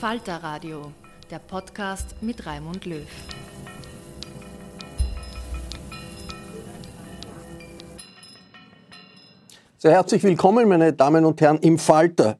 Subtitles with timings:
[0.00, 0.92] Falter Radio,
[1.30, 3.06] der Podcast mit Raimund Löw.
[9.78, 12.38] Sehr herzlich willkommen, meine Damen und Herren, im Falter.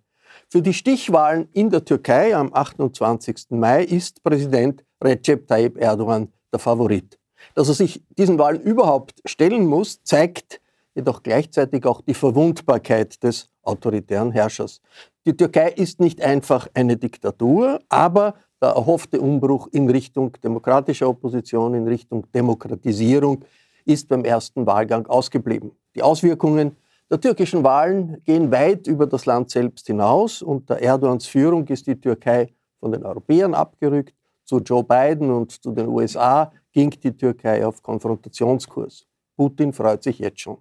[0.51, 3.47] Für die Stichwahlen in der Türkei am 28.
[3.53, 7.19] Mai ist Präsident Recep Tayyip Erdogan der Favorit.
[7.55, 10.61] Dass er sich diesen Wahlen überhaupt stellen muss, zeigt
[10.95, 14.81] jedoch gleichzeitig auch die Verwundbarkeit des autoritären Herrschers.
[15.27, 21.75] Die Türkei ist nicht einfach eine Diktatur, aber der erhoffte Umbruch in Richtung demokratischer Opposition,
[21.75, 23.45] in Richtung Demokratisierung
[23.85, 25.73] ist beim ersten Wahlgang ausgeblieben.
[25.95, 26.77] Die Auswirkungen
[27.11, 30.43] der türkischen Wahlen gehen weit über das Land selbst hinaus.
[30.43, 34.15] Unter Erdogans Führung ist die Türkei von den Europäern abgerückt.
[34.45, 39.07] Zu Joe Biden und zu den USA ging die Türkei auf Konfrontationskurs.
[39.37, 40.59] Putin freut sich jetzt schon.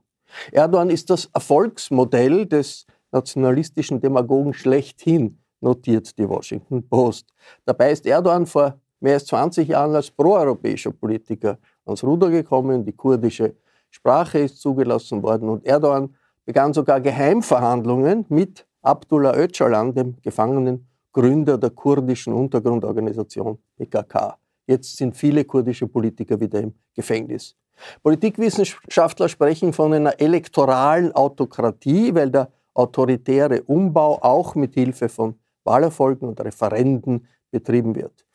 [0.52, 7.34] Erdogan ist das Erfolgsmodell des nationalistischen Demagogen schlechthin, notiert die Washington Post.
[7.66, 12.84] Dabei ist Erdogan vor mehr als 20 Jahren als proeuropäischer Politiker ans Ruder gekommen.
[12.86, 13.56] Die kurdische
[13.90, 16.14] Sprache ist zugelassen worden und Erdogan
[16.46, 24.38] begann sogar Geheimverhandlungen mit Abdullah Öcalan, dem gefangenen Gründer der kurdischen Untergrundorganisation PKK.
[24.68, 27.56] Jetzt sind viele kurdische Politiker wieder im Gefängnis.
[28.04, 36.28] Politikwissenschaftler sprechen von einer elektoralen Autokratie, weil der autoritäre Umbau auch mit Hilfe von Wahlerfolgen
[36.28, 38.26] und Referenden betrieben wird.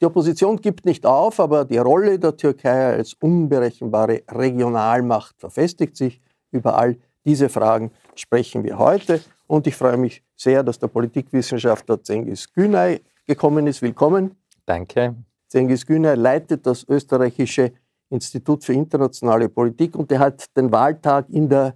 [0.00, 6.20] Die Opposition gibt nicht auf, aber die Rolle der Türkei als unberechenbare Regionalmacht verfestigt sich.
[6.50, 12.02] Über all diese Fragen sprechen wir heute und ich freue mich sehr, dass der Politikwissenschaftler
[12.02, 13.80] Cengiz Günay gekommen ist.
[13.80, 14.34] Willkommen.
[14.66, 15.14] Danke.
[15.48, 17.72] Cengiz Günay leitet das österreichische
[18.10, 21.74] Institut für internationale Politik und er hat den Wahltag in der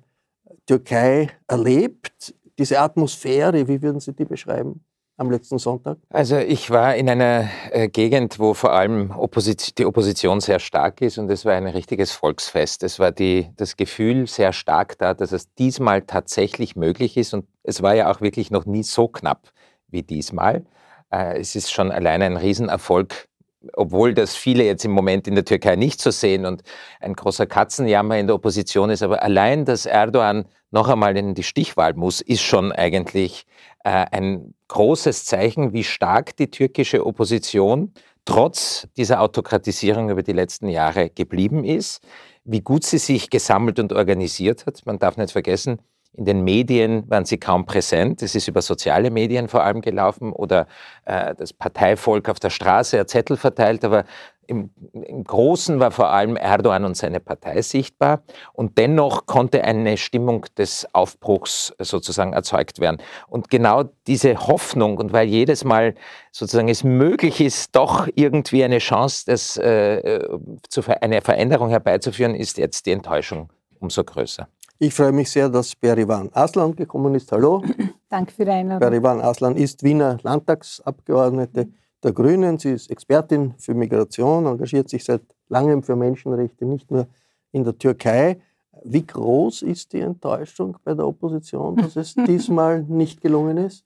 [0.66, 2.34] Türkei erlebt.
[2.58, 4.84] Diese Atmosphäre, wie würden Sie die beschreiben?
[5.16, 5.98] am letzten Sonntag?
[6.10, 11.00] Also ich war in einer äh, Gegend, wo vor allem Opposition, die Opposition sehr stark
[11.00, 12.82] ist und es war ein richtiges Volksfest.
[12.82, 17.46] Es war die, das Gefühl sehr stark da, dass es diesmal tatsächlich möglich ist und
[17.62, 19.48] es war ja auch wirklich noch nie so knapp
[19.88, 20.66] wie diesmal.
[21.10, 23.28] Äh, es ist schon alleine ein Riesenerfolg
[23.74, 26.62] obwohl das viele jetzt im Moment in der Türkei nicht so sehen und
[27.00, 31.42] ein großer Katzenjammer in der Opposition ist, aber allein, dass Erdogan noch einmal in die
[31.42, 33.46] Stichwahl muss, ist schon eigentlich
[33.84, 37.92] äh, ein großes Zeichen, wie stark die türkische Opposition
[38.24, 42.02] trotz dieser Autokratisierung über die letzten Jahre geblieben ist,
[42.44, 44.84] wie gut sie sich gesammelt und organisiert hat.
[44.84, 45.80] Man darf nicht vergessen,
[46.16, 48.22] in den Medien waren sie kaum präsent.
[48.22, 50.66] Es ist über soziale Medien vor allem gelaufen oder
[51.04, 53.84] äh, das Parteivolk auf der Straße hat Zettel verteilt.
[53.84, 54.04] Aber
[54.46, 58.22] im, Im, Großen war vor allem Erdogan und seine Partei sichtbar
[58.52, 62.98] und dennoch konnte eine Stimmung des Aufbruchs sozusagen erzeugt werden.
[63.28, 65.94] Und genau diese Hoffnung und weil jedes Mal
[66.32, 70.20] sozusagen es möglich ist, doch irgendwie eine Chance, das, äh,
[70.68, 74.48] zu, eine Veränderung herbeizuführen, ist jetzt die Enttäuschung umso größer.
[74.78, 77.32] Ich freue mich sehr, dass Berivan Aslan gekommen ist.
[77.32, 77.62] Hallo.
[78.10, 78.86] Danke für die Einladung.
[78.86, 81.68] Berivan Aslan ist Wiener Landtagsabgeordnete
[82.02, 82.58] der Grünen.
[82.58, 87.06] Sie ist Expertin für Migration, engagiert sich seit langem für Menschenrechte, nicht nur
[87.52, 88.38] in der Türkei.
[88.84, 93.82] Wie groß ist die Enttäuschung bei der Opposition, dass es diesmal nicht gelungen ist?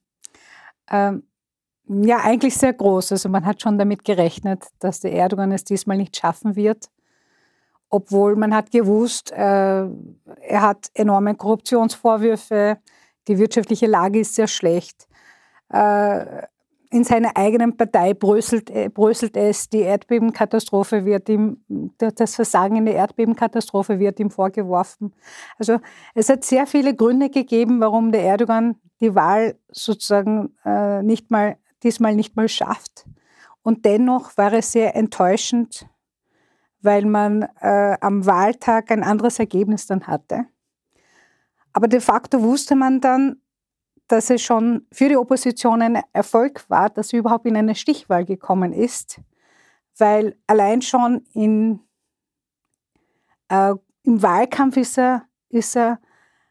[0.90, 1.22] Ähm,
[1.86, 3.12] ja, eigentlich sehr groß.
[3.12, 6.90] Also man hat schon damit gerechnet, dass der Erdogan es diesmal nicht schaffen wird,
[7.90, 12.78] obwohl man hat gewusst, äh, er hat enorme Korruptionsvorwürfe,
[13.28, 15.08] die wirtschaftliche Lage ist sehr schlecht.
[15.72, 16.46] Äh,
[16.92, 21.64] in seiner eigenen Partei bröselt, äh, bröselt es, die Erdbebenkatastrophe wird ihm,
[21.98, 25.12] das Versagen in der Erdbebenkatastrophe wird ihm vorgeworfen.
[25.58, 25.78] Also
[26.14, 31.56] es hat sehr viele Gründe gegeben, warum der Erdogan die Wahl sozusagen äh, nicht mal,
[31.82, 33.06] diesmal nicht mal schafft.
[33.62, 35.86] Und dennoch war es sehr enttäuschend,
[36.82, 40.46] weil man äh, am Wahltag ein anderes Ergebnis dann hatte.
[41.72, 43.40] Aber de facto wusste man dann,
[44.08, 48.24] dass es schon für die Opposition ein Erfolg war, dass sie überhaupt in eine Stichwahl
[48.24, 49.20] gekommen ist,
[49.96, 51.80] weil allein schon in,
[53.48, 56.00] äh, im Wahlkampf ist er, ist er,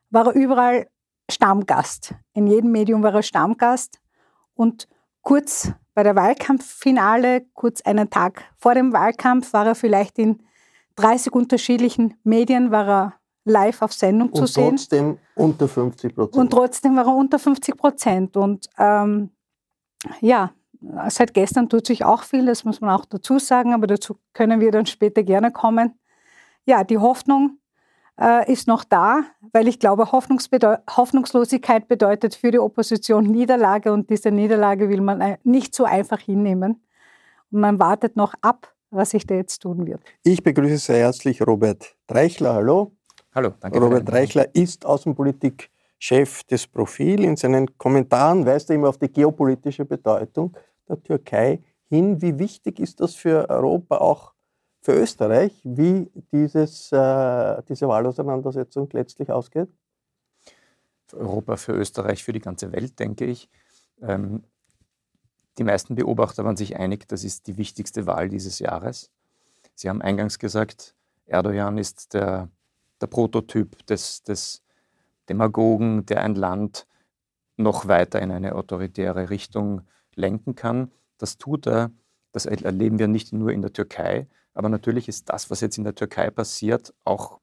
[0.10, 0.88] war er überall
[1.30, 2.16] Stammgast.
[2.34, 4.02] In jedem Medium war er Stammgast
[4.54, 4.88] und
[5.22, 10.42] kurz bei der Wahlkampffinale, kurz einen Tag vor dem Wahlkampf, war er vielleicht in
[10.96, 13.14] 30 unterschiedlichen Medien, war er
[13.44, 14.64] live auf Sendung und zu sehen.
[14.64, 16.38] Und trotzdem unter 50 Prozent.
[16.38, 18.38] Und trotzdem war er unter 50 Prozent.
[18.38, 19.32] Und ähm,
[20.22, 20.54] ja,
[21.10, 24.62] seit gestern tut sich auch viel, das muss man auch dazu sagen, aber dazu können
[24.62, 26.00] wir dann später gerne kommen.
[26.66, 27.58] Ja, die Hoffnung
[28.20, 29.24] äh, ist noch da,
[29.54, 35.38] weil ich glaube, Hoffnungslosigkeit bedeutet für die Opposition Niederlage und diese Niederlage will man äh,
[35.44, 36.84] nicht so einfach hinnehmen.
[37.52, 40.02] Und man wartet noch ab, was sich da jetzt tun wird.
[40.24, 42.56] Ich begrüße sehr herzlich Robert Dreichler.
[42.56, 42.92] Hallo.
[43.34, 43.80] Hallo, danke.
[43.80, 47.24] Robert Reichler ist Außenpolitikchef des Profil.
[47.24, 50.58] In seinen Kommentaren weist er immer auf die geopolitische Bedeutung
[50.88, 52.22] der Türkei hin.
[52.22, 54.34] Wie wichtig ist das für Europa, auch
[54.90, 59.70] für Österreich, wie dieses, äh, diese Wahlauseinandersetzung letztlich ausgeht?
[61.06, 63.50] Für Europa, für Österreich, für die ganze Welt, denke ich.
[64.02, 64.44] Ähm,
[65.58, 69.12] die meisten Beobachter waren sich einig, das ist die wichtigste Wahl dieses Jahres.
[69.76, 70.96] Sie haben eingangs gesagt,
[71.26, 72.50] Erdogan ist der
[73.02, 74.64] der Prototyp des, des
[75.30, 76.88] Demagogen, der ein Land
[77.58, 79.82] noch weiter in eine autoritäre Richtung
[80.16, 80.92] lenken kann.
[81.18, 81.92] Das tut er,
[82.32, 84.28] das erleben wir nicht nur in der Türkei,
[84.60, 87.40] aber natürlich ist das, was jetzt in der Türkei passiert, auch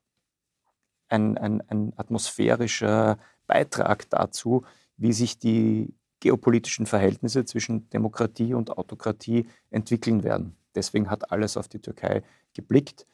[1.08, 3.16] ein, ein, ein atmosphärischer
[3.46, 4.66] Beitrag dazu,
[4.98, 10.58] wie sich die geopolitischen Verhältnisse zwischen Demokratie und Autokratie entwickeln werden.
[10.74, 12.22] Deswegen hat alles auf die Türkei
[12.52, 13.06] geblickt.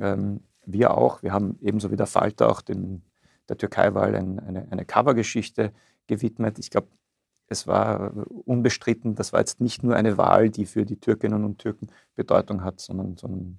[0.00, 1.22] Ähm, wir auch.
[1.22, 3.02] Wir haben ebenso wie der Falter auch dem,
[3.50, 5.74] der Türkei-Wahl ein, eine, eine Covergeschichte
[6.06, 6.58] gewidmet.
[6.58, 6.88] Ich glaube,
[7.50, 8.12] es war
[8.46, 12.62] unbestritten, das war jetzt nicht nur eine Wahl, die für die Türkinnen und Türken Bedeutung
[12.64, 13.58] hat, sondern, sondern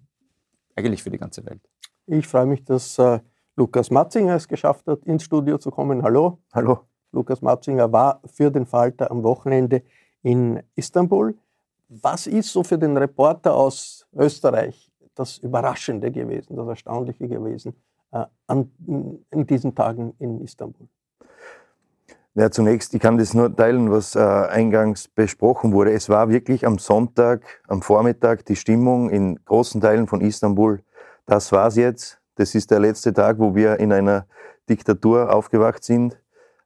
[0.75, 1.61] eigentlich für die ganze Welt.
[2.07, 3.19] Ich freue mich, dass äh,
[3.57, 6.03] Lukas Matzinger es geschafft hat, ins Studio zu kommen.
[6.03, 6.39] Hallo.
[6.53, 6.85] Hallo.
[7.11, 9.83] Lukas Matzinger war für den Falter am Wochenende
[10.23, 11.37] in Istanbul.
[11.89, 17.75] Was ist so für den Reporter aus Österreich das Überraschende gewesen, das Erstaunliche gewesen
[18.13, 18.71] äh, an,
[19.31, 20.87] in diesen Tagen in Istanbul?
[22.33, 25.91] Ja, zunächst, ich kann das nur teilen, was äh, eingangs besprochen wurde.
[25.91, 30.79] Es war wirklich am Sonntag, am Vormittag die Stimmung in großen Teilen von Istanbul.
[31.25, 32.21] Das war's jetzt.
[32.35, 34.27] Das ist der letzte Tag, wo wir in einer
[34.69, 36.17] Diktatur aufgewacht sind.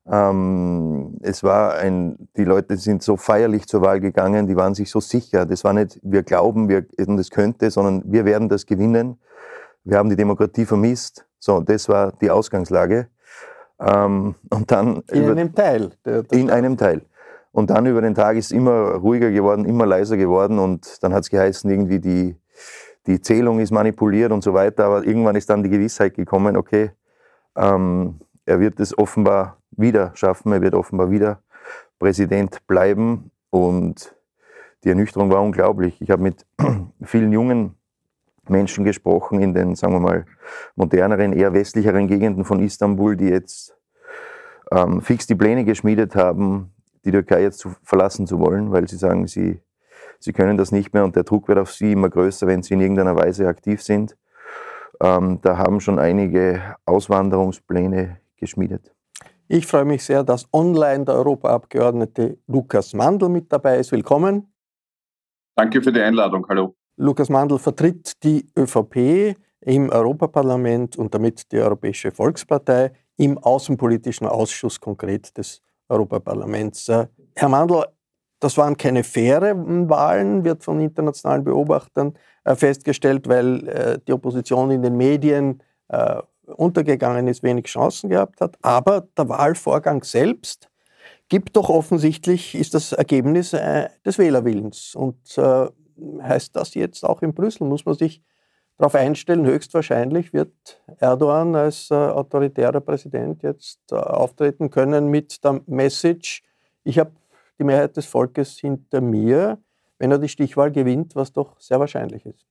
[0.08, 4.92] Ähm, es war ein, die Leute sind so feierlich zur Wahl gegangen, die waren sich
[4.92, 5.48] so sicher.
[5.48, 9.18] Das war nicht, wir glauben, wir das könnte, sondern wir werden das gewinnen.
[9.84, 11.26] Wir haben die Demokratie vermisst.
[11.40, 13.08] So, das war die Ausgangslage.
[13.80, 15.92] Ähm, und dann in einem Teil.
[16.06, 17.02] Der, der in einem Teil.
[17.52, 21.14] Und dann über den Tag ist es immer ruhiger geworden, immer leiser geworden und dann
[21.14, 22.36] hat es geheißen, irgendwie die,
[23.08, 24.86] die Zählung ist manipuliert und so weiter.
[24.86, 26.92] Aber irgendwann ist dann die Gewissheit gekommen, okay,
[27.56, 30.52] ähm, er wird es offenbar wieder schaffen.
[30.52, 31.42] Er wird offenbar wieder
[32.00, 33.32] Präsident bleiben.
[33.50, 34.16] Und
[34.84, 36.02] die Ernüchterung war unglaublich.
[36.02, 36.46] Ich habe mit
[37.04, 37.76] vielen jungen
[38.50, 40.26] Menschen gesprochen in den, sagen wir mal,
[40.76, 43.76] moderneren, eher westlicheren Gegenden von Istanbul, die jetzt
[44.72, 46.74] ähm, fix die Pläne geschmiedet haben,
[47.04, 49.60] die Türkei jetzt zu verlassen zu wollen, weil sie sagen, sie
[50.20, 52.74] sie können das nicht mehr und der Druck wird auf sie immer größer, wenn sie
[52.74, 54.18] in irgendeiner Weise aktiv sind.
[55.02, 58.94] Ähm, da haben schon einige Auswanderungspläne geschmiedet.
[59.48, 63.92] Ich freue mich sehr, dass online der Europaabgeordnete Lukas Mandl mit dabei ist.
[63.92, 64.52] Willkommen.
[65.56, 66.46] Danke für die Einladung.
[66.50, 66.76] Hallo.
[66.98, 74.80] Lukas Mandl vertritt die ÖVP im Europaparlament und damit die Europäische Volkspartei im Außenpolitischen Ausschuss
[74.80, 76.88] konkret des Europaparlaments.
[76.90, 77.86] Äh, Herr Mandl,
[78.40, 82.14] das waren keine fairen Wahlen, wird von internationalen Beobachtern
[82.46, 85.62] äh, festgestellt, weil äh, die Opposition in den Medien
[86.48, 88.58] untergegangen ist, wenig Chancen gehabt hat.
[88.64, 90.68] Aber der Wahlvorgang selbst
[91.30, 94.96] gibt doch offensichtlich, ist das Ergebnis des Wählerwillens.
[94.96, 95.38] Und
[96.22, 97.68] heißt das jetzt auch in Brüssel?
[97.68, 98.22] Muss man sich
[98.78, 105.62] darauf einstellen, höchstwahrscheinlich wird Erdogan als äh, autoritärer Präsident jetzt äh, auftreten können mit der
[105.66, 106.44] Message,
[106.84, 107.12] ich habe
[107.58, 109.60] die Mehrheit des Volkes hinter mir,
[109.98, 112.46] wenn er die Stichwahl gewinnt, was doch sehr wahrscheinlich ist.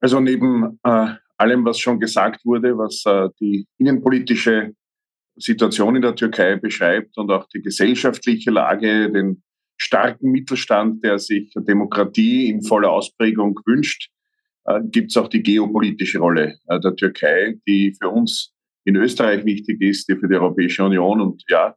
[0.00, 4.74] Also neben äh, allem, was schon gesagt wurde, was äh, die innenpolitische
[5.36, 9.42] Situation in der Türkei beschreibt und auch die gesellschaftliche Lage, den
[9.76, 14.10] starken Mittelstand, der sich Demokratie in voller Ausprägung wünscht,
[14.66, 18.52] äh, gibt es auch die geopolitische Rolle äh, der Türkei, die für uns
[18.84, 21.74] in Österreich wichtig ist, die für die Europäische Union und ja,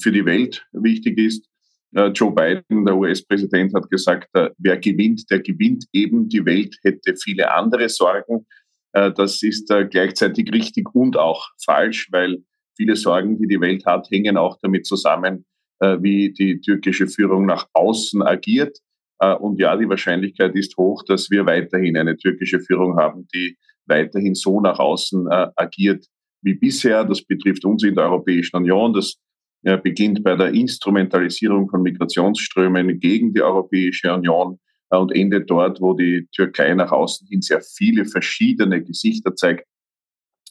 [0.00, 1.48] für die Welt wichtig ist.
[1.94, 4.28] Äh, Joe Biden, der US-Präsident, hat gesagt,
[4.58, 6.28] wer gewinnt, der gewinnt eben.
[6.28, 8.46] Die Welt hätte viele andere Sorgen.
[8.90, 12.38] Das ist gleichzeitig richtig und auch falsch, weil
[12.74, 15.44] viele Sorgen, die die Welt hat, hängen auch damit zusammen,
[15.80, 18.78] wie die türkische Führung nach außen agiert.
[19.20, 23.56] Äh, und ja, die Wahrscheinlichkeit ist hoch, dass wir weiterhin eine türkische Führung haben, die
[23.86, 26.06] weiterhin so nach außen äh, agiert
[26.42, 27.04] wie bisher.
[27.04, 28.92] Das betrifft uns in der Europäischen Union.
[28.92, 29.16] Das
[29.64, 34.58] äh, beginnt bei der Instrumentalisierung von Migrationsströmen gegen die Europäische Union
[34.90, 39.66] und endet dort, wo die Türkei nach außen hin sehr viele verschiedene Gesichter zeigt,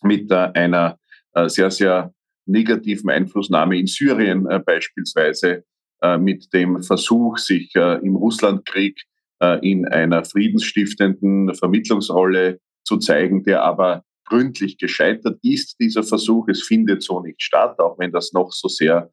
[0.03, 0.99] mit einer
[1.47, 2.13] sehr, sehr
[2.47, 5.63] negativen Einflussnahme in Syrien beispielsweise
[6.01, 9.01] äh, mit dem Versuch, sich äh, im Russlandkrieg
[9.41, 16.49] äh, in einer friedensstiftenden Vermittlungsrolle zu zeigen, der aber gründlich gescheitert ist, dieser Versuch.
[16.49, 19.09] Es findet so nicht statt, auch wenn das noch so sehr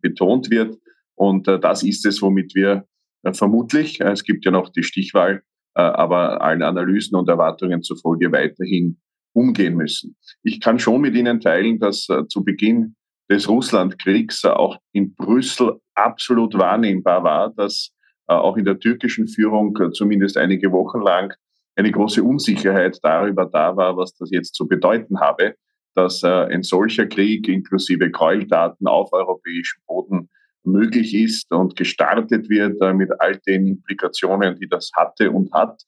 [0.00, 0.76] betont wird.
[1.14, 2.84] Und das ist es, womit wir
[3.32, 5.42] vermutlich, es gibt ja noch die Stichwahl,
[5.74, 9.00] aber allen Analysen und Erwartungen zufolge weiterhin
[9.34, 10.16] umgehen müssen.
[10.42, 12.96] Ich kann schon mit Ihnen teilen, dass zu Beginn
[13.30, 17.94] des Russlandkriegs auch in Brüssel absolut wahrnehmbar war, dass
[18.28, 21.34] äh, auch in der türkischen Führung äh, zumindest einige Wochen lang
[21.76, 25.54] eine große Unsicherheit darüber da war, was das jetzt zu bedeuten habe,
[25.94, 30.30] dass äh, ein solcher Krieg inklusive Gräueltaten auf europäischem Boden
[30.64, 35.82] möglich ist und gestartet wird mit all den Implikationen, die das hatte und hat.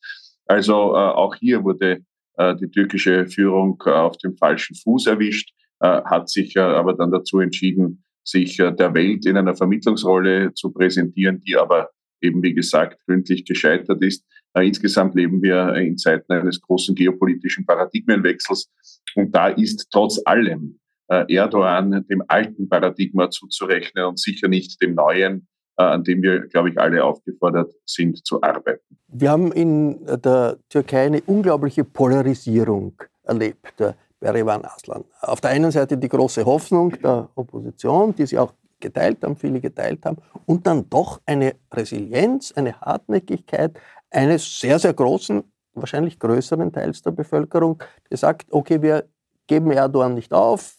[0.44, 2.00] Also auch hier wurde
[2.38, 5.50] die türkische Führung auf dem falschen Fuß erwischt.
[5.80, 10.72] Äh, hat sich aber dann dazu entschieden, sich äh, der Welt in einer Vermittlungsrolle zu
[10.72, 11.90] präsentieren, die aber
[12.22, 14.24] eben, wie gesagt, gründlich gescheitert ist.
[14.54, 18.70] Äh, insgesamt leben wir in Zeiten eines großen geopolitischen Paradigmenwechsels.
[19.16, 20.78] Und da ist trotz allem
[21.08, 25.46] Erdogan dem alten Paradigma zuzurechnen und sicher nicht dem neuen,
[25.76, 28.80] an dem wir, glaube ich, alle aufgefordert sind zu arbeiten.
[29.08, 33.74] Wir haben in der Türkei eine unglaubliche Polarisierung erlebt.
[34.18, 35.04] Berivan Aslan.
[35.20, 39.60] Auf der einen Seite die große Hoffnung der Opposition, die sie auch geteilt haben, viele
[39.60, 40.16] geteilt haben,
[40.46, 43.78] und dann doch eine Resilienz, eine Hartnäckigkeit
[44.10, 45.42] eines sehr, sehr großen,
[45.74, 49.04] wahrscheinlich größeren Teils der Bevölkerung, die sagt, okay, wir
[49.46, 50.76] geben Erdogan nicht auf,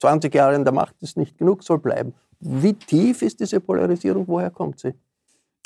[0.00, 2.14] 20 Jahre in der Macht ist nicht genug, soll bleiben.
[2.40, 4.26] Wie tief ist diese Polarisierung?
[4.26, 4.94] Woher kommt sie?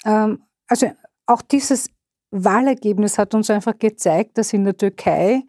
[0.05, 0.91] Ähm, also
[1.27, 1.89] auch dieses
[2.31, 5.43] Wahlergebnis hat uns einfach gezeigt, dass in der Türkei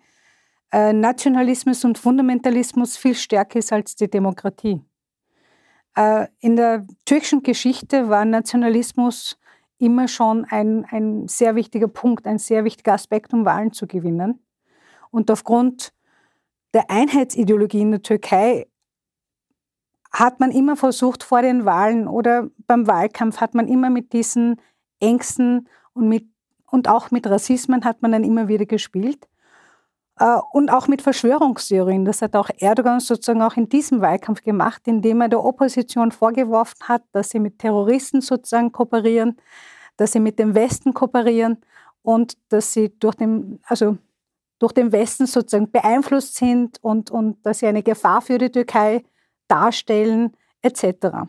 [0.71, 4.81] äh, Nationalismus und Fundamentalismus viel stärker ist als die Demokratie.
[5.95, 9.37] Äh, in der türkischen Geschichte war Nationalismus
[9.77, 14.43] immer schon ein, ein sehr wichtiger Punkt, ein sehr wichtiger Aspekt, um Wahlen zu gewinnen.
[15.11, 15.93] Und aufgrund
[16.73, 18.67] der Einheitsideologie in der Türkei
[20.13, 24.61] hat man immer versucht, vor den Wahlen oder beim Wahlkampf hat man immer mit diesen
[24.99, 26.27] Ängsten und, mit,
[26.69, 29.27] und auch mit Rassismen hat man dann immer wieder gespielt.
[30.19, 32.05] Äh, und auch mit Verschwörungstheorien.
[32.05, 36.87] Das hat auch Erdogan sozusagen auch in diesem Wahlkampf gemacht, indem er der Opposition vorgeworfen
[36.87, 39.37] hat, dass sie mit Terroristen sozusagen kooperieren,
[39.97, 41.57] dass sie mit dem Westen kooperieren
[42.03, 43.97] und dass sie durch den, also
[44.59, 49.03] durch den Westen sozusagen beeinflusst sind und, und dass sie eine Gefahr für die Türkei
[49.47, 51.27] darstellen, etc.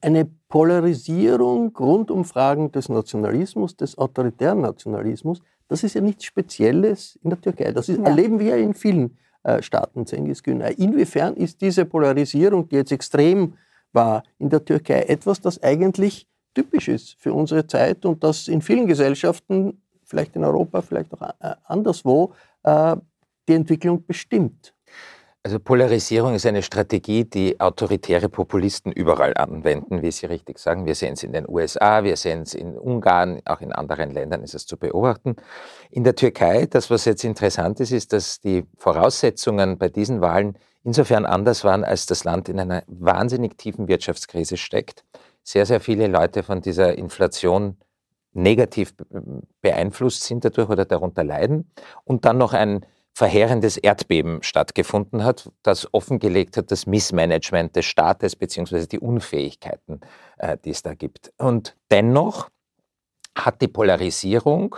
[0.00, 7.18] eine Polarisierung rund um Fragen des Nationalismus, des autoritären Nationalismus, das ist ja nichts Spezielles
[7.22, 7.72] in der Türkei.
[7.72, 8.04] Das ist, ja.
[8.04, 10.74] erleben wir in vielen äh, Staaten, Cengiz Günay.
[10.74, 13.54] Inwiefern ist diese Polarisierung, die jetzt extrem
[13.92, 18.62] war in der Türkei, etwas, das eigentlich typisch ist für unsere Zeit und das in
[18.62, 22.32] vielen Gesellschaften, vielleicht in Europa, vielleicht auch äh, anderswo,
[22.64, 22.96] äh,
[23.48, 24.74] die Entwicklung bestimmt?
[25.42, 30.84] Also Polarisierung ist eine Strategie, die autoritäre Populisten überall anwenden, wie Sie richtig sagen.
[30.84, 34.42] Wir sehen es in den USA, wir sehen es in Ungarn, auch in anderen Ländern
[34.42, 35.36] ist es zu beobachten.
[35.90, 40.58] In der Türkei, das was jetzt interessant ist, ist, dass die Voraussetzungen bei diesen Wahlen
[40.84, 45.04] insofern anders waren, als das Land in einer wahnsinnig tiefen Wirtschaftskrise steckt.
[45.42, 47.78] Sehr, sehr viele Leute von dieser Inflation
[48.34, 48.92] negativ
[49.62, 51.70] beeinflusst sind dadurch oder darunter leiden
[52.04, 52.84] und dann noch ein
[53.20, 60.00] verheerendes Erdbeben stattgefunden hat, das offengelegt hat das Missmanagement des Staates beziehungsweise die Unfähigkeiten,
[60.38, 61.30] äh, die es da gibt.
[61.36, 62.48] Und dennoch
[63.36, 64.74] hat die Polarisierung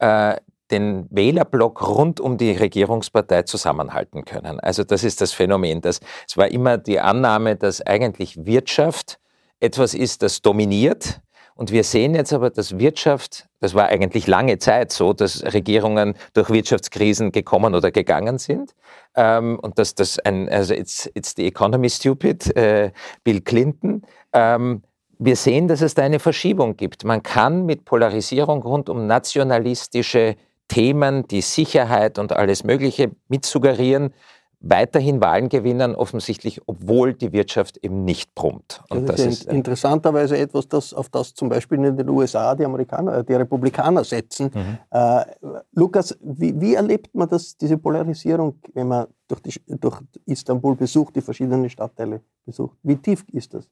[0.00, 0.36] äh,
[0.70, 4.60] den Wählerblock rund um die Regierungspartei zusammenhalten können.
[4.60, 5.80] Also das ist das Phänomen.
[5.80, 9.18] Dass, es war immer die Annahme, dass eigentlich Wirtschaft
[9.60, 11.22] etwas ist, das dominiert
[11.58, 16.14] und wir sehen jetzt aber, dass Wirtschaft, das war eigentlich lange Zeit so, dass Regierungen
[16.32, 18.76] durch Wirtschaftskrisen gekommen oder gegangen sind.
[19.16, 22.92] Ähm, und dass das ein, also it's, it's the economy stupid, äh,
[23.24, 24.02] Bill Clinton.
[24.32, 24.84] Ähm,
[25.18, 27.02] wir sehen, dass es da eine Verschiebung gibt.
[27.02, 30.36] Man kann mit Polarisierung rund um nationalistische
[30.68, 34.14] Themen, die Sicherheit und alles Mögliche mitsuggerieren,
[34.60, 38.82] weiterhin Wahlen gewinnen, offensichtlich, obwohl die Wirtschaft eben nicht brummt.
[38.90, 42.64] Und das, das ist, interessanterweise etwas, das, auf das zum Beispiel in den USA die
[42.64, 44.50] Amerikaner, die Republikaner setzen.
[44.52, 44.78] Mhm.
[44.90, 45.24] Äh,
[45.72, 51.14] Lukas, wie, wie, erlebt man das, diese Polarisierung, wenn man durch, die, durch Istanbul besucht,
[51.14, 52.76] die verschiedenen Stadtteile besucht?
[52.82, 53.68] Wie tief ist das?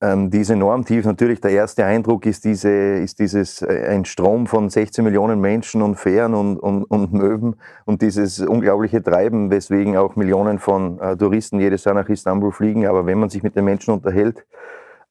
[0.00, 1.04] Ähm, die ist enorm tief.
[1.04, 5.82] Natürlich, der erste Eindruck ist, diese, ist dieses, äh, ein Strom von 16 Millionen Menschen
[5.82, 11.16] und Fähren und, und, und Möwen und dieses unglaubliche Treiben, weswegen auch Millionen von äh,
[11.16, 12.86] Touristen jedes Jahr nach Istanbul fliegen.
[12.86, 14.46] Aber wenn man sich mit den Menschen unterhält,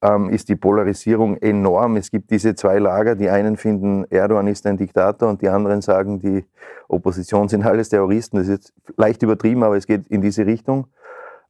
[0.01, 1.97] ähm, ist die Polarisierung enorm.
[1.97, 3.15] Es gibt diese zwei Lager.
[3.15, 6.45] Die einen finden, Erdogan ist ein Diktator und die anderen sagen, die
[6.87, 8.37] Opposition sind alles Terroristen.
[8.37, 10.87] Das ist jetzt leicht übertrieben, aber es geht in diese Richtung.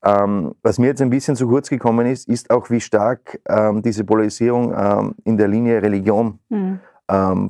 [0.04, 3.82] Ähm, was mir jetzt ein bisschen zu kurz gekommen ist, ist auch, wie stark ähm,
[3.82, 6.80] diese Polarisierung ähm, in der Linie Religion mhm.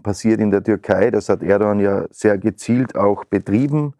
[0.01, 1.11] passiert in der Türkei.
[1.11, 3.93] Das hat Erdogan ja sehr gezielt auch betrieben.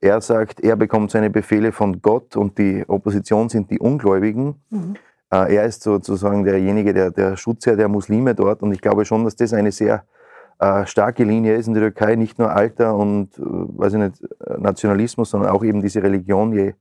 [0.00, 4.56] Er sagt, er bekommt seine Befehle von Gott und die Opposition sind die Ungläubigen.
[4.70, 4.96] Mhm.
[5.32, 8.62] Äh, er ist sozusagen derjenige, der, der Schutzherr der Muslime dort.
[8.62, 10.04] Und ich glaube schon, dass das eine sehr
[10.58, 12.16] äh, starke Linie ist in der Türkei.
[12.16, 14.24] Nicht nur Alter und, äh, weiß ich nicht,
[14.58, 16.52] Nationalismus, sondern auch eben diese Religion.
[16.52, 16.74] Je,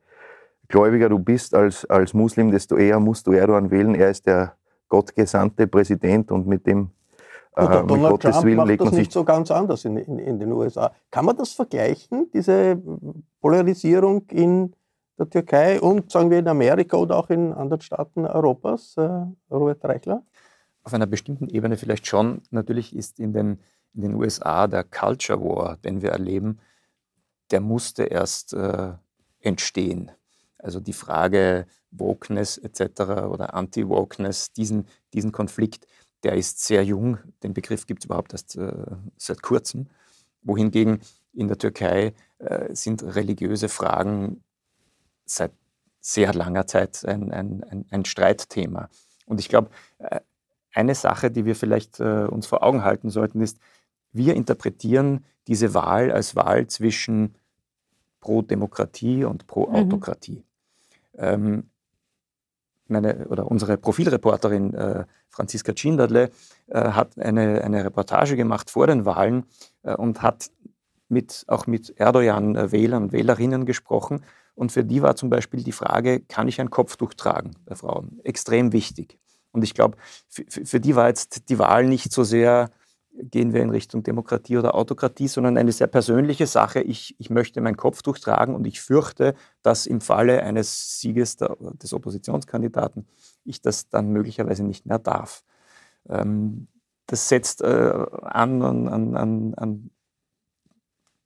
[0.72, 3.94] gläubiger du bist als, als Muslim, desto eher musst du Erdogan wählen.
[3.94, 4.56] Er ist der
[4.88, 6.90] gottgesandte Präsident und mit dem
[7.56, 9.98] äh, Donald mit Gottes Trump Willen macht legt man das nicht so ganz anders in,
[9.98, 10.92] in, in, den USA.
[11.12, 12.82] Kann man das vergleichen, diese
[13.42, 14.74] Polarisierung in
[15.20, 19.84] der Türkei und sagen wir in Amerika oder auch in anderen Staaten Europas, äh, Robert
[19.84, 20.24] Reichler?
[20.84, 22.42] Auf einer bestimmten Ebene vielleicht schon.
[22.50, 23.60] Natürlich ist in den,
[23.94, 26.60] in den USA der Culture War, den wir erleben,
[27.52, 28.94] der musste erst äh,
[29.42, 30.12] entstehen.
[30.62, 33.02] Also die Frage Wokeness etc.
[33.30, 35.88] oder Anti-Wokeness, diesen, diesen Konflikt,
[36.24, 37.18] der ist sehr jung.
[37.44, 38.72] Den Begriff gibt es überhaupt erst äh,
[39.18, 39.88] seit kurzem.
[40.44, 41.00] Wohingegen
[41.34, 44.44] in der Türkei äh, sind religiöse Fragen
[45.26, 45.52] seit
[46.00, 48.90] sehr langer Zeit ein, ein, ein, ein Streitthema.
[49.26, 49.70] Und ich glaube,
[50.00, 50.20] äh,
[50.74, 53.60] eine Sache, die wir vielleicht äh, uns vor Augen halten sollten, ist,
[54.12, 57.36] wir interpretieren diese Wahl als Wahl zwischen
[58.20, 60.38] Pro-Demokratie und Pro-Autokratie.
[60.38, 60.51] Mhm.
[61.22, 61.70] Ähm,
[62.92, 66.30] meine, oder unsere Profilreporterin äh, Franziska Schindadle
[66.68, 69.46] äh, hat eine, eine Reportage gemacht vor den Wahlen
[69.84, 70.52] äh, und hat
[71.08, 74.24] mit, auch mit Erdogan-Wählern und Wählerinnen gesprochen.
[74.56, 78.20] Und für die war zum Beispiel die Frage, kann ich ein Kopftuch tragen bei Frauen?
[78.24, 79.18] Extrem wichtig.
[79.52, 82.70] Und ich glaube, für, für die war jetzt die Wahl nicht so sehr
[83.14, 86.82] gehen wir in Richtung Demokratie oder Autokratie, sondern eine sehr persönliche Sache.
[86.82, 91.56] Ich, ich möchte meinen Kopftuch tragen und ich fürchte, dass im Falle eines Sieges der,
[91.60, 93.08] des Oppositionskandidaten
[93.44, 95.44] ich das dann möglicherweise nicht mehr darf.
[96.10, 96.68] Ähm,
[97.08, 99.92] das setzt äh, an, an, an, an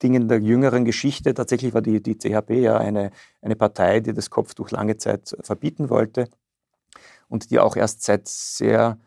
[0.01, 1.33] Dingen der jüngeren Geschichte.
[1.33, 5.89] Tatsächlich war die, die CHP ja eine, eine Partei, die das Kopftuch lange Zeit verbieten
[5.89, 6.27] wollte
[7.29, 8.99] und die auch erst seit sehr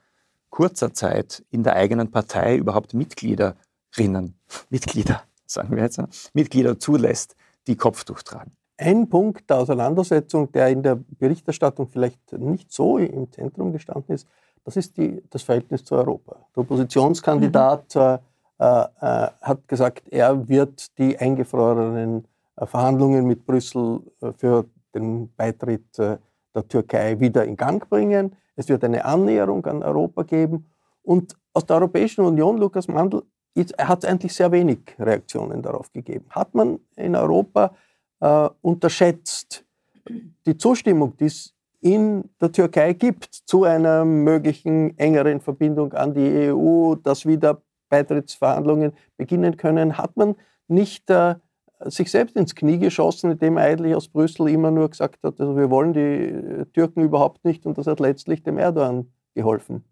[0.51, 4.35] kurzer Zeit in der eigenen Partei überhaupt Mitgliederinnen,
[4.71, 6.01] Mitglieder, sagen wir jetzt,
[6.35, 8.53] Mitglieder zulässt, die Kopftuch tragen.
[8.79, 14.27] ein Punkt der Auseinandersetzung, der in der Berichterstattung vielleicht nicht so im Zentrum gestanden ist,
[14.65, 16.37] das ist die, das Verhältnis zu Europa.
[16.55, 18.19] Der Oppositionskandidat mhm.
[18.59, 25.33] äh, äh, hat gesagt, er wird die eingefrorenen äh, Verhandlungen mit Brüssel äh, für den
[25.37, 26.19] Beitritt äh,
[26.55, 28.37] der Türkei wieder in Gang bringen.
[28.59, 30.67] Es wird eine Annäherung an Europa geben.
[31.03, 33.23] Und aus der Europäischen Union, Lukas Mandl,
[33.79, 36.27] hat es eigentlich sehr wenig Reaktionen darauf gegeben.
[36.31, 37.73] Hat man in Europa
[38.21, 39.65] äh, unterschätzt
[40.45, 46.51] die Zustimmung, die es in der Türkei gibt zu einer möglichen engeren Verbindung an die
[46.51, 50.35] EU, dass wieder Beitrittsverhandlungen beginnen können, hat man
[50.67, 51.37] nicht äh,
[51.87, 55.57] sich selbst ins Knie geschossen, indem er eigentlich aus Brüssel immer nur gesagt hat, also
[55.57, 59.85] wir wollen die Türken überhaupt nicht und das hat letztlich dem Erdogan geholfen.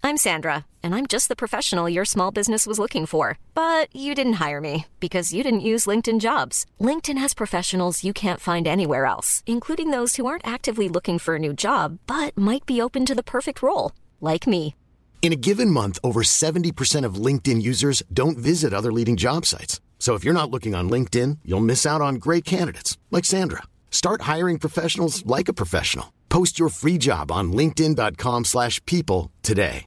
[0.00, 3.36] I'm Sandra, and I'm just the professional your small business was looking for.
[3.52, 6.64] But you didn't hire me because you didn't use LinkedIn jobs.
[6.80, 11.34] LinkedIn has professionals you can't find anywhere else, including those who aren't actively looking for
[11.34, 14.74] a new job but might be open to the perfect role, like me.
[15.20, 19.82] In a given month, over 70% of LinkedIn users don't visit other leading job sites.
[19.98, 23.64] So if you're not looking on LinkedIn, you'll miss out on great candidates like Sandra.
[23.90, 26.14] Start hiring professionals like a professional.
[26.30, 29.84] Post your free job on linkedin.com/people today.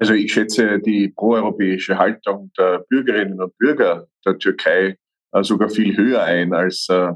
[0.00, 4.98] Also ich schätze die proeuropäische Haltung der Bürgerinnen und Bürger der Türkei
[5.32, 7.12] äh, sogar viel höher ein als äh,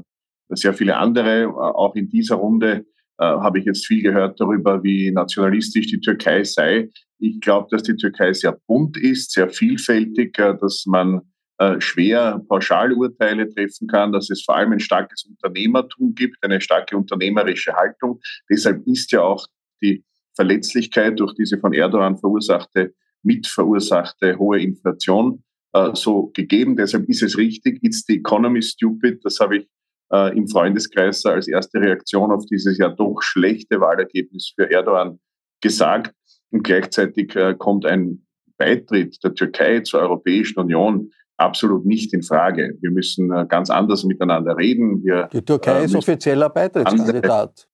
[0.49, 2.85] sehr viele andere, äh, auch in dieser Runde
[3.19, 6.89] äh, habe ich jetzt viel gehört darüber, wie nationalistisch die Türkei sei.
[7.19, 11.21] Ich glaube, dass die Türkei sehr bunt ist, sehr vielfältig, äh, dass man
[11.57, 16.95] äh, schwer Pauschalurteile treffen kann, dass es vor allem ein starkes Unternehmertum gibt, eine starke
[16.95, 18.21] unternehmerische Haltung.
[18.49, 19.45] Deshalb ist ja auch
[19.81, 20.05] die
[20.35, 26.77] Verletzlichkeit durch diese von Erdogan verursachte, mitverursachte hohe Inflation äh, so gegeben.
[26.77, 29.19] Deshalb ist es richtig, it's the economy stupid.
[29.25, 29.67] Das habe ich
[30.11, 35.19] äh, im Freundeskreis als erste Reaktion auf dieses ja doch schlechte Wahlergebnis für Erdogan
[35.61, 36.13] gesagt.
[36.51, 38.25] Und gleichzeitig äh, kommt ein
[38.57, 42.77] Beitritt der Türkei zur Europäischen Union absolut nicht in Frage.
[42.81, 45.03] Wir müssen äh, ganz anders miteinander reden.
[45.03, 47.67] Wir, Die Türkei äh, ist offizieller Beitrittskandidat.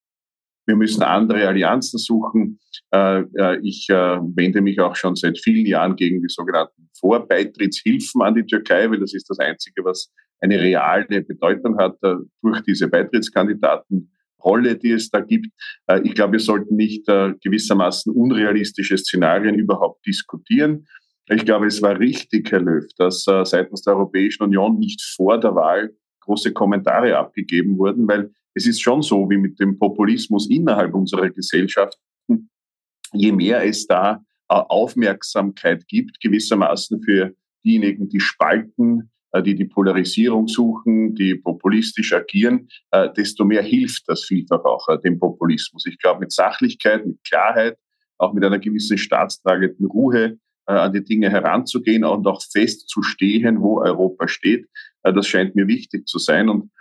[0.68, 2.60] Wir müssen andere Allianzen suchen.
[2.92, 8.36] Äh, äh, ich wende mich auch schon seit vielen Jahren gegen die sogenannten Vorbeitrittshilfen an
[8.36, 10.12] die Türkei, weil das ist das Einzige, was
[10.46, 15.48] eine reale Bedeutung hat äh, durch diese Beitrittskandidatenrolle, die es da gibt.
[15.88, 20.88] Äh, ich glaube, wir sollten nicht äh, gewissermaßen unrealistische Szenarien überhaupt diskutieren.
[21.28, 25.56] Ich glaube, es war richtig, Herr Löw, dass seitens der Europäischen Union nicht vor der
[25.56, 30.94] Wahl große Kommentare abgegeben wurden, weil es ist schon so wie mit dem Populismus innerhalb
[30.94, 32.52] unserer Gesellschaften.
[33.12, 39.10] Je mehr es da Aufmerksamkeit gibt, gewissermaßen für diejenigen, die spalten,
[39.42, 44.98] die die Polarisierung suchen, die populistisch agieren, äh, desto mehr hilft das vielfach auch äh,
[45.00, 45.86] dem Populismus.
[45.86, 47.78] Ich glaube, mit Sachlichkeit, mit Klarheit,
[48.18, 54.28] auch mit einer gewissen staatstragenden Ruhe an die Dinge heranzugehen und auch festzustehen, wo Europa
[54.28, 54.68] steht,
[55.04, 56.50] das scheint mir wichtig zu sein.
[56.50, 56.72] Und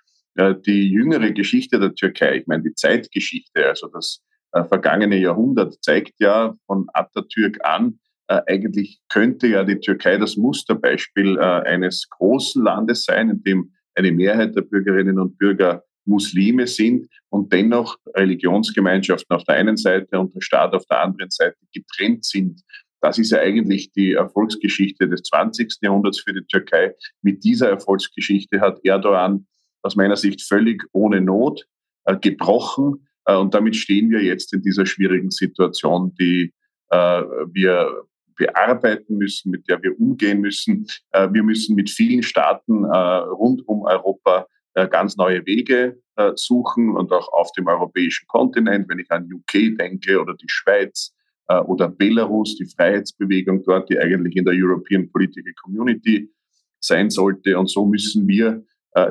[0.64, 4.22] die jüngere Geschichte der Türkei, ich meine die Zeitgeschichte, also das
[4.68, 11.36] vergangene Jahrhundert zeigt ja von Atatürk an, äh, eigentlich könnte ja die Türkei das Musterbeispiel
[11.36, 17.08] äh, eines großen Landes sein, in dem eine Mehrheit der Bürgerinnen und Bürger Muslime sind
[17.30, 22.24] und dennoch Religionsgemeinschaften auf der einen Seite und der Staat auf der anderen Seite getrennt
[22.24, 22.60] sind.
[23.00, 25.78] Das ist ja eigentlich die Erfolgsgeschichte des 20.
[25.82, 26.94] Jahrhunderts für die Türkei.
[27.22, 29.46] Mit dieser Erfolgsgeschichte hat Erdogan
[29.82, 31.66] aus meiner Sicht völlig ohne Not
[32.04, 33.06] äh, gebrochen.
[33.26, 36.52] Äh, und damit stehen wir jetzt in dieser schwierigen Situation, die
[36.90, 38.04] äh, wir
[38.36, 40.86] bearbeiten müssen, mit der wir umgehen müssen.
[41.12, 45.98] Äh, wir müssen mit vielen Staaten äh, rund um Europa äh, ganz neue Wege
[46.36, 51.12] suchen und auch auf dem europäischen Kontinent, wenn ich an UK denke oder die Schweiz
[51.66, 56.30] oder Belarus, die Freiheitsbewegung dort, die eigentlich in der European Political Community
[56.78, 57.58] sein sollte.
[57.58, 58.64] Und so müssen wir,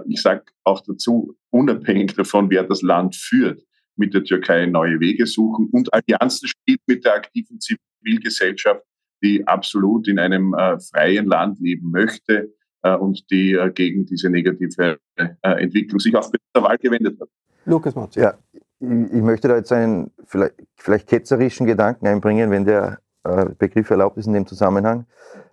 [0.07, 3.62] ich sage auch dazu, unabhängig davon, wer das Land führt,
[3.97, 8.81] mit der Türkei neue Wege suchen und Allianzen spielt mit der aktiven Zivilgesellschaft
[9.23, 14.29] die absolut in einem äh, freien Land leben möchte äh, und die äh, gegen diese
[14.29, 17.29] negative äh, Entwicklung sich auch bei der Wahl gewendet hat.
[17.65, 18.19] Lukas Matze.
[18.19, 23.45] Ja, ich, ich, möchte da jetzt einen vielleicht, vielleicht ketzerischen Gedanken einbringen, wenn der äh,
[23.57, 25.05] Begriff erlaubt ist in dem Zusammenhang.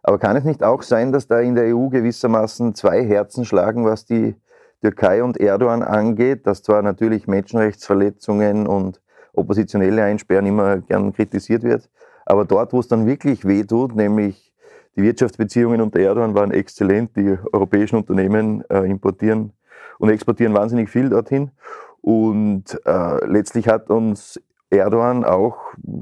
[0.02, 3.84] Aber kann es nicht auch sein, dass da in der EU gewissermaßen zwei Herzen schlagen,
[3.84, 4.34] was die
[4.80, 9.00] Türkei und Erdogan angeht, dass zwar natürlich Menschenrechtsverletzungen und
[9.34, 11.88] oppositionelle Einsperren immer gern kritisiert wird,
[12.26, 14.50] aber dort, wo es dann wirklich wehtut, nämlich
[14.96, 17.16] Die Wirtschaftsbeziehungen unter Erdogan waren exzellent.
[17.16, 19.52] Die europäischen Unternehmen äh, importieren
[19.98, 21.52] und exportieren wahnsinnig viel dorthin.
[22.00, 25.56] Und äh, letztlich hat uns Erdogan auch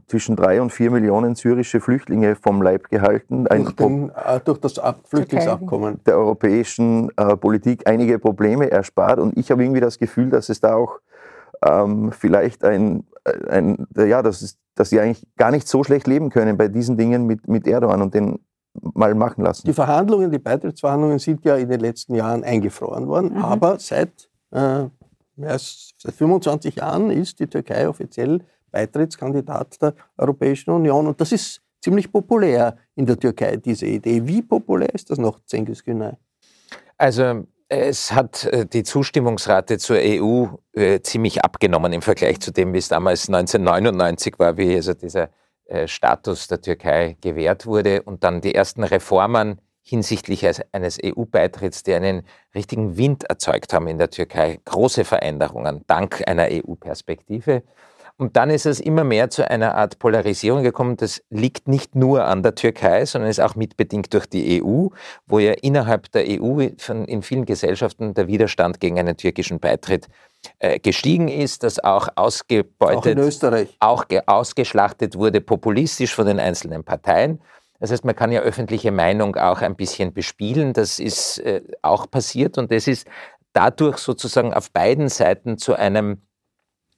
[0.07, 3.45] zwischen drei und vier Millionen syrische Flüchtlinge vom Leib gehalten.
[3.45, 6.01] Durch, den, äh, durch, das Ab Flüchtlingsabkommen.
[6.05, 9.19] Der europäischen äh, Politik einige Probleme erspart.
[9.19, 10.99] Und ich habe irgendwie das Gefühl, dass es da auch
[11.65, 13.05] ähm, vielleicht ein,
[13.49, 16.97] ein ja, dass, es, dass sie eigentlich gar nicht so schlecht leben können bei diesen
[16.97, 18.39] Dingen mit, mit Erdogan und den
[18.75, 19.67] mal machen lassen.
[19.67, 23.45] Die Verhandlungen, die Beitrittsverhandlungen sind ja in den letzten Jahren eingefroren worden, mhm.
[23.45, 24.85] aber seit äh,
[25.37, 31.33] mehr als seit 25 Jahren ist die Türkei offiziell Beitrittskandidat der Europäischen Union und das
[31.33, 34.27] ist ziemlich populär in der Türkei, diese Idee.
[34.27, 36.13] Wie populär ist das noch, Cengiz Günay?
[36.97, 42.73] Also es hat äh, die Zustimmungsrate zur EU äh, ziemlich abgenommen im Vergleich zu dem,
[42.73, 45.31] wie es damals 1999 war, wie also dieser
[45.67, 51.95] äh, Status der Türkei gewährt wurde und dann die ersten Reformen hinsichtlich eines EU-Beitritts, die
[51.95, 52.23] einen
[52.55, 54.61] richtigen Wind erzeugt haben in der Türkei.
[54.65, 57.63] Große Veränderungen dank einer EU-Perspektive.
[58.21, 60.97] Und dann ist es immer mehr zu einer Art Polarisierung gekommen.
[60.97, 64.89] Das liegt nicht nur an der Türkei, sondern ist auch mitbedingt durch die EU,
[65.27, 70.09] wo ja innerhalb der EU von, in vielen Gesellschaften der Widerstand gegen einen türkischen Beitritt
[70.59, 73.17] äh, gestiegen ist, das auch ausgebeutet,
[73.79, 77.41] auch, auch ausgeschlachtet wurde, populistisch von den einzelnen Parteien.
[77.79, 80.73] Das heißt, man kann ja öffentliche Meinung auch ein bisschen bespielen.
[80.73, 83.07] Das ist äh, auch passiert und es ist
[83.53, 86.23] dadurch sozusagen auf beiden Seiten zu einem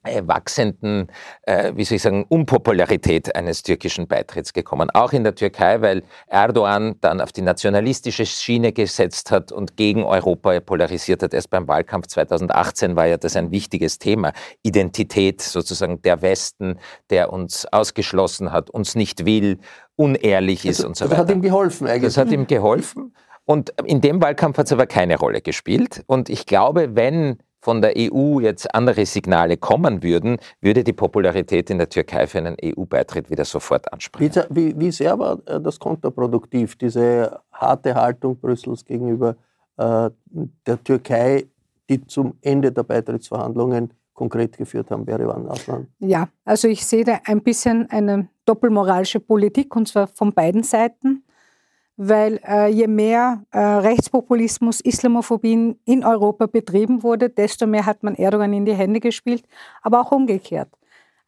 [0.03, 1.09] wachsenden,
[1.43, 4.91] äh, wie soll ich sagen, Unpopularität eines türkischen Beitritts gekommen.
[4.91, 10.05] Auch in der Türkei, weil Erdogan dann auf die nationalistische Schiene gesetzt hat und gegen
[10.05, 11.35] Europa polarisiert hat.
[11.35, 14.33] Erst beim Wahlkampf 2018 war ja das ein wichtiges Thema.
[14.63, 16.79] Identität sozusagen der Westen,
[17.11, 19.59] der uns ausgeschlossen hat, uns nicht will,
[19.97, 21.25] unehrlich ist das, und so das weiter.
[21.25, 22.03] Das hat ihm geholfen eigentlich.
[22.03, 23.15] Das hat ihm geholfen.
[23.45, 26.05] Und in dem Wahlkampf hat es aber keine Rolle gespielt.
[26.07, 31.71] Und ich glaube, wenn von der EU jetzt andere Signale kommen würden, würde die Popularität
[31.71, 34.33] in der Türkei für einen EU-Beitritt wieder sofort anspringen.
[34.49, 39.37] Wie, wie, sehr war äh, das kontraproduktiv, diese harte Haltung Brüssels gegenüber
[39.77, 40.11] äh,
[40.67, 41.47] der Türkei,
[41.89, 45.87] die zum Ende der Beitrittsverhandlungen konkret geführt haben, Berivan Aslan?
[45.99, 51.25] Ja, also ich sehe da ein bisschen eine doppelmoralische Politik, und zwar von beiden Seiten
[52.03, 58.15] weil äh, je mehr äh, Rechtspopulismus, Islamophobie in Europa betrieben wurde, desto mehr hat man
[58.15, 59.45] Erdogan in die Hände gespielt,
[59.83, 60.71] aber auch umgekehrt.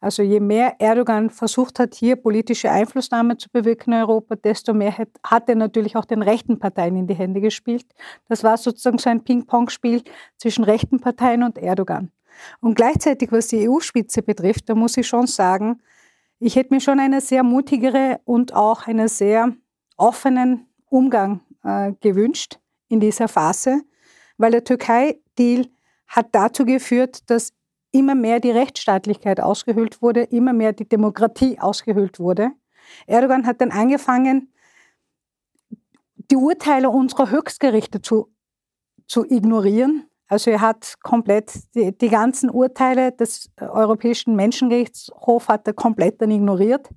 [0.01, 4.97] Also je mehr Erdogan versucht hat, hier politische Einflussnahme zu bewirken in Europa, desto mehr
[4.97, 7.85] hat, hat er natürlich auch den rechten Parteien in die Hände gespielt.
[8.27, 10.01] Das war sozusagen so ein Ping-Pong-Spiel
[10.37, 12.09] zwischen rechten Parteien und Erdogan.
[12.61, 15.83] Und gleichzeitig, was die EU-Spitze betrifft, da muss ich schon sagen,
[16.39, 19.53] ich hätte mir schon eine sehr mutigere und auch eine sehr
[19.97, 23.81] offenen Umgang äh, gewünscht in dieser Phase,
[24.37, 25.67] weil der Türkei-Deal
[26.07, 27.53] hat dazu geführt, dass
[27.91, 32.51] immer mehr die Rechtsstaatlichkeit ausgehöhlt wurde, immer mehr die Demokratie ausgehöhlt wurde.
[33.07, 34.53] Erdogan hat dann angefangen,
[36.31, 38.33] die Urteile unserer Höchstgerichte zu,
[39.07, 40.07] zu ignorieren.
[40.27, 46.31] Also er hat komplett die, die ganzen Urteile des Europäischen Menschenrechtshofs hat er komplett dann
[46.31, 46.89] ignoriert.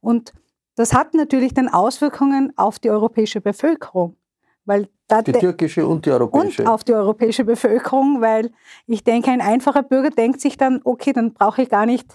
[0.00, 0.32] Und
[0.76, 4.16] das hat natürlich dann Auswirkungen auf die europäische Bevölkerung.
[4.64, 4.88] Weil
[5.26, 6.62] die türkische und die europäische.
[6.62, 8.50] Und auf die europäische Bevölkerung, weil
[8.86, 12.06] ich denke, ein einfacher Bürger denkt sich dann, okay, dann brauche ich gar nicht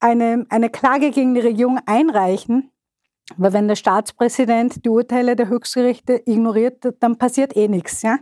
[0.00, 2.70] eine, eine Klage gegen die Regierung einreichen,
[3.36, 8.02] weil wenn der Staatspräsident die Urteile der Höchstgerichte ignoriert, dann passiert eh nichts.
[8.02, 8.18] Ja?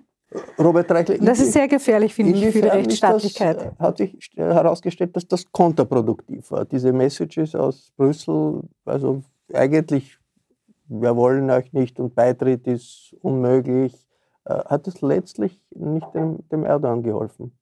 [0.58, 3.72] Robert Reichler, das ist sehr gefährlich, finde ich, für die Rechtsstaatlichkeit.
[3.78, 6.64] Das, hat sich herausgestellt, dass das kontraproduktiv war.
[6.64, 9.22] Diese Messages aus Brüssel, also
[9.54, 10.18] eigentlich,
[10.86, 14.06] wir wollen euch nicht und Beitritt ist unmöglich,
[14.44, 17.52] äh, hat es letztlich nicht dem, dem Erdogan geholfen.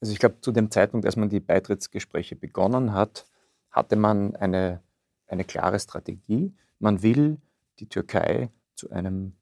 [0.00, 3.26] Also ich glaube, zu dem Zeitpunkt, als man die Beitrittsgespräche begonnen hat,
[3.70, 4.82] hatte man eine,
[5.26, 6.54] eine klare Strategie.
[6.78, 7.38] Man will
[7.78, 9.34] die Türkei zu einem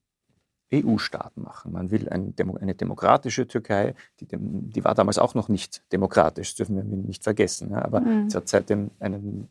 [0.73, 1.73] EU-Staat machen.
[1.73, 6.57] Man will ein, eine demokratische Türkei, die, die, war damals auch noch nicht demokratisch, das
[6.57, 7.71] dürfen wir nicht vergessen.
[7.71, 8.27] Ja, aber mhm.
[8.27, 9.49] es hat seitdem einen,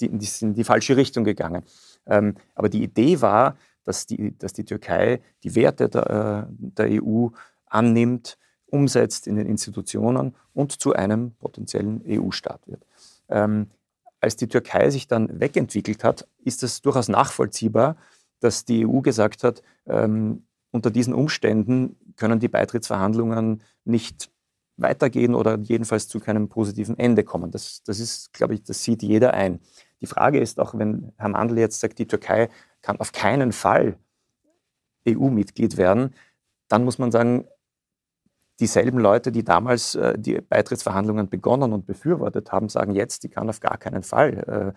[0.00, 1.62] die, die ist in die falsche Richtung gegangen.
[2.06, 7.02] Ähm, aber die Idee war, dass die, dass die Türkei die Werte der, äh, der
[7.02, 7.28] EU
[7.66, 12.84] annimmt, umsetzt in den Institutionen und zu einem potenziellen EU-Staat wird.
[13.28, 13.68] Ähm,
[14.20, 17.96] als die Türkei sich dann wegentwickelt hat, ist es durchaus nachvollziehbar,
[18.40, 24.30] dass die EU gesagt hat, ähm, unter diesen Umständen können die Beitrittsverhandlungen nicht
[24.76, 27.50] weitergehen oder jedenfalls zu keinem positiven Ende kommen.
[27.50, 29.60] Das, das ist, glaube ich, das sieht jeder ein.
[30.00, 32.50] Die Frage ist auch, wenn Herr Mandl jetzt sagt, die Türkei
[32.82, 33.98] kann auf keinen Fall
[35.08, 36.14] EU-Mitglied werden,
[36.68, 37.46] dann muss man sagen,
[38.60, 43.48] dieselben Leute, die damals äh, die Beitrittsverhandlungen begonnen und befürwortet haben, sagen jetzt, die kann
[43.48, 44.74] auf gar keinen Fall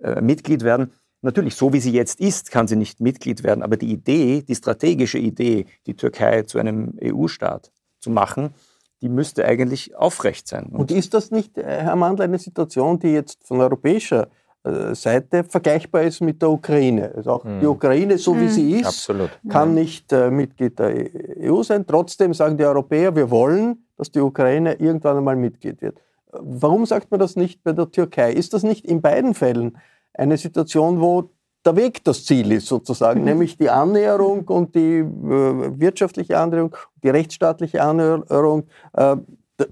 [0.00, 0.92] äh, äh, Mitglied werden.
[1.22, 4.54] Natürlich, so wie sie jetzt ist, kann sie nicht Mitglied werden, aber die Idee, die
[4.54, 8.54] strategische Idee, die Türkei zu einem EU-Staat zu machen,
[9.02, 10.66] die müsste eigentlich aufrecht sein.
[10.66, 14.28] Und ist das nicht, äh, Herr Mandl, eine Situation, die jetzt von europäischer
[14.62, 17.12] äh, Seite vergleichbar ist mit der Ukraine.
[17.14, 17.60] Also auch mhm.
[17.60, 18.48] die Ukraine, so wie mhm.
[18.50, 19.30] sie ist, Absolut.
[19.48, 21.06] kann nicht äh, Mitglied der
[21.40, 21.86] EU sein.
[21.86, 25.98] Trotzdem sagen die Europäer, wir wollen, dass die Ukraine irgendwann einmal Mitglied wird.
[26.32, 28.32] Warum sagt man das nicht bei der Türkei?
[28.32, 29.78] Ist das nicht in beiden Fällen
[30.20, 31.30] eine Situation, wo
[31.64, 33.26] der Weg das Ziel ist, sozusagen, mhm.
[33.26, 39.16] nämlich die Annäherung und die äh, wirtschaftliche Annäherung, die rechtsstaatliche Annäherung, äh,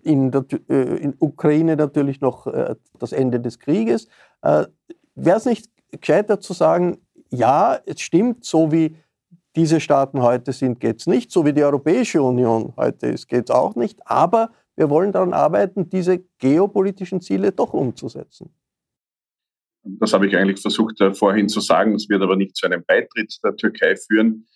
[0.03, 4.09] in der äh, in Ukraine natürlich noch äh, das Ende des Krieges.
[4.43, 4.67] Äh,
[5.15, 6.99] Wäre es nicht gescheiter zu sagen,
[7.31, 8.97] ja, es stimmt, so wie
[9.57, 13.49] diese Staaten heute sind, geht es nicht, so wie die Europäische Union heute ist, geht
[13.49, 18.51] es auch nicht, aber wir wollen daran arbeiten, diese geopolitischen Ziele doch umzusetzen.
[20.01, 21.94] Das habe ich eigentlich versucht vorhin zu sagen.
[21.94, 24.46] Es wird aber nicht zu einem Beitritt der Türkei führen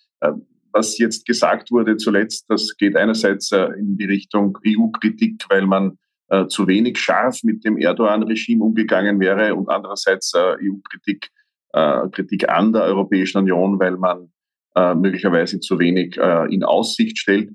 [0.73, 5.97] was jetzt gesagt wurde zuletzt, das geht einerseits äh, in die Richtung EU-Kritik, weil man
[6.29, 11.29] äh, zu wenig scharf mit dem Erdogan-Regime umgegangen wäre und andererseits äh, EU-Kritik
[12.11, 14.31] Kritik an der Europäischen Union, weil man
[14.75, 16.17] möglicherweise zu wenig
[16.51, 17.49] in Aussicht stellt.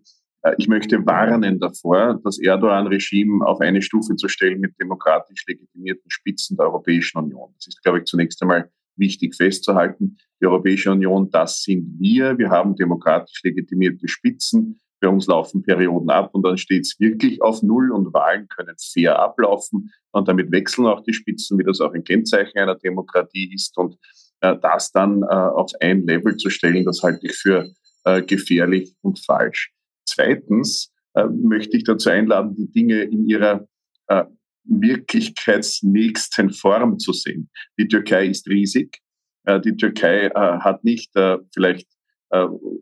[0.57, 6.57] Ich möchte warnen davor, das Erdogan-Regime auf eine Stufe zu stellen mit demokratisch legitimierten Spitzen
[6.57, 7.51] der Europäischen Union.
[7.57, 10.17] Das ist, glaube ich, zunächst einmal wichtig festzuhalten.
[10.41, 12.39] Die Europäische Union, das sind wir.
[12.39, 14.81] Wir haben demokratisch legitimierte Spitzen.
[15.01, 18.75] Bei uns laufen Perioden ab und dann steht es wirklich auf Null und Wahlen können
[18.79, 23.53] fair ablaufen und damit wechseln auch die Spitzen, wie das auch ein Kennzeichen einer Demokratie
[23.55, 23.79] ist.
[23.79, 23.97] Und
[24.41, 27.71] äh, das dann äh, auf ein Level zu stellen, das halte ich für
[28.05, 29.73] äh, gefährlich und falsch.
[30.09, 33.67] Zweitens äh, möchte ich dazu einladen, die Dinge in ihrer
[34.09, 34.25] äh,
[34.65, 37.51] wirklichkeitsnächsten Form zu sehen.
[37.79, 39.01] Die Türkei ist riesig.
[39.45, 41.89] Äh, die Türkei äh, hat nicht äh, vielleicht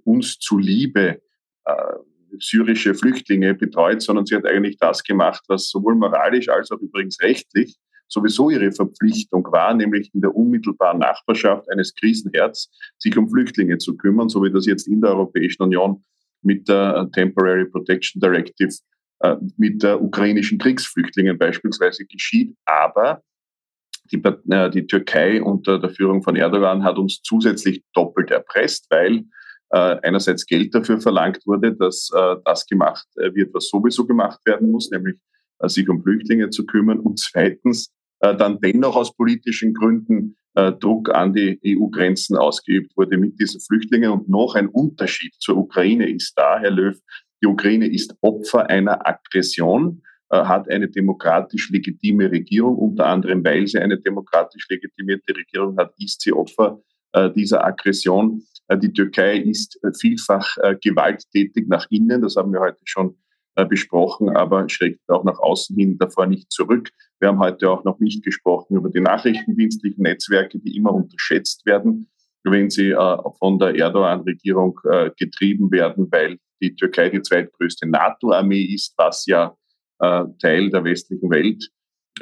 [0.02, 1.22] uns zuliebe
[2.40, 7.22] syrische Flüchtlinge betreut, sondern sie hat eigentlich das gemacht, was sowohl moralisch als auch übrigens
[7.22, 13.78] rechtlich sowieso ihre Verpflichtung war, nämlich in der unmittelbaren Nachbarschaft eines Krisenherz sich um Flüchtlinge
[13.78, 16.04] zu kümmern, so wie das jetzt in der Europäischen Union
[16.46, 18.72] mit der Temporary Protection Directive
[19.20, 22.54] äh, mit ukrainischen Kriegsflüchtlingen beispielsweise geschieht.
[22.64, 23.22] Aber
[24.12, 29.24] die, äh, die Türkei unter der Führung von Erdogan hat uns zusätzlich doppelt erpresst, weil
[29.70, 34.40] äh, einerseits Geld dafür verlangt wurde, dass äh, das gemacht äh, wird, was sowieso gemacht
[34.44, 35.18] werden muss, nämlich
[35.58, 40.45] äh, sich um Flüchtlinge zu kümmern und zweitens äh, dann dennoch aus politischen Gründen äh,
[40.56, 44.10] Druck an die EU-Grenzen ausgeübt wurde mit diesen Flüchtlingen.
[44.10, 46.96] Und noch ein Unterschied zur Ukraine ist da, Herr Löw,
[47.42, 53.66] die Ukraine ist Opfer einer Aggression, äh, hat eine demokratisch legitime Regierung, unter anderem weil
[53.66, 56.80] sie eine demokratisch legitimierte Regierung hat, ist sie Opfer
[57.12, 58.42] äh, dieser Aggression.
[58.66, 63.16] Äh, die Türkei ist vielfach gewalttätig nach innen, das haben wir heute schon
[63.64, 66.90] besprochen, aber schreckt auch nach außen hin davor nicht zurück.
[67.20, 72.10] Wir haben heute auch noch nicht gesprochen über die nachrichtendienstlichen Netzwerke, die immer unterschätzt werden,
[72.44, 72.94] wenn sie
[73.38, 74.78] von der Erdogan-Regierung
[75.16, 79.56] getrieben werden, weil die Türkei die zweitgrößte NATO-Armee ist, was ja
[79.98, 81.70] äh, Teil der westlichen Welt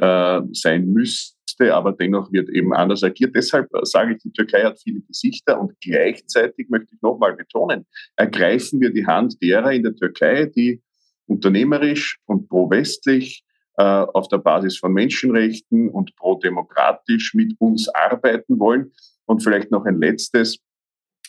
[0.00, 3.34] äh, sein müsste, aber dennoch wird eben anders agiert.
[3.34, 7.86] Deshalb äh, sage ich, die Türkei hat viele Gesichter und gleichzeitig möchte ich nochmal betonen,
[8.16, 10.82] ergreifen wir die Hand derer in der Türkei, die
[11.26, 13.44] unternehmerisch und pro-westlich
[13.76, 18.92] äh, auf der Basis von Menschenrechten und pro-demokratisch mit uns arbeiten wollen.
[19.26, 20.58] Und vielleicht noch ein letztes.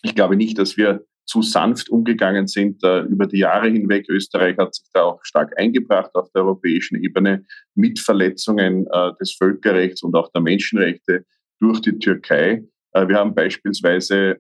[0.04, 4.06] Ich glaube nicht, dass wir zu sanft umgegangen sind äh, über die Jahre hinweg.
[4.10, 9.34] Österreich hat sich da auch stark eingebracht auf der europäischen Ebene mit Verletzungen äh, des
[9.34, 11.26] Völkerrechts und auch der Menschenrechte
[11.60, 12.64] durch die Türkei.
[12.94, 14.38] Wir haben beispielsweise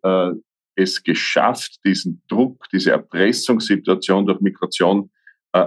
[0.76, 5.10] es geschafft, diesen Druck, diese Erpressungssituation durch Migration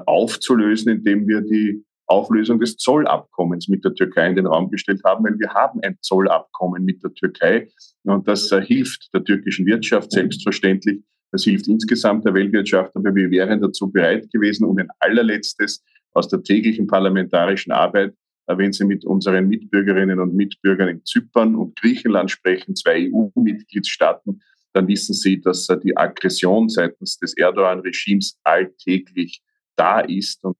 [0.06, 5.24] aufzulösen, indem wir die Auflösung des Zollabkommens mit der Türkei in den Raum gestellt haben,
[5.24, 7.68] weil wir haben ein Zollabkommen mit der Türkei
[8.04, 11.02] und das äh, hilft der türkischen Wirtschaft selbstverständlich.
[11.30, 14.64] Das hilft insgesamt der Weltwirtschaft, aber wir wären dazu bereit gewesen.
[14.64, 18.14] Und ein allerletztes aus der täglichen parlamentarischen Arbeit,
[18.46, 24.40] äh, wenn Sie mit unseren Mitbürgerinnen und Mitbürgern in Zypern und Griechenland sprechen, zwei EU-Mitgliedstaaten,
[24.72, 29.42] dann wissen Sie, dass äh, die Aggression seitens des Erdogan-Regimes alltäglich
[29.78, 30.56] da ist und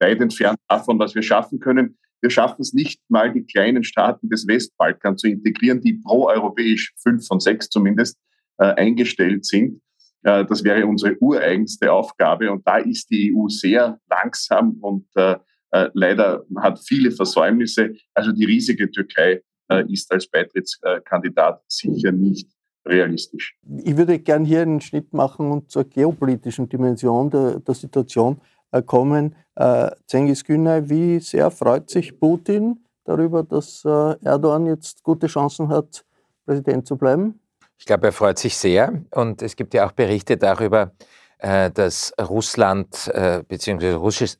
[0.00, 1.98] weit entfernt davon, was wir schaffen können.
[2.20, 7.26] wir schaffen es nicht mal, die kleinen Staaten des Westbalkans zu integrieren, die proeuropäisch, fünf
[7.26, 8.16] von sechs zumindest,
[8.58, 9.80] äh, eingestellt sind.
[10.22, 12.52] Äh, das wäre unsere ureigenste Aufgabe.
[12.52, 15.36] Und da ist die EU sehr langsam und äh,
[15.72, 17.94] äh, leider hat viele Versäumnisse.
[18.14, 22.48] Also die riesige Türkei äh, ist als Beitrittskandidat sicher nicht
[22.86, 23.56] realistisch.
[23.84, 28.40] Ich würde gerne hier einen Schnitt machen und zur geopolitischen Dimension der, der Situation
[28.80, 29.36] kommen.
[29.56, 35.68] Äh, Cengiz Günay, wie sehr freut sich Putin darüber, dass äh, Erdogan jetzt gute Chancen
[35.68, 36.04] hat,
[36.46, 37.38] Präsident zu bleiben?
[37.78, 39.02] Ich glaube, er freut sich sehr.
[39.10, 40.92] Und es gibt ja auch Berichte darüber,
[41.38, 43.92] äh, dass Russland äh, bzw.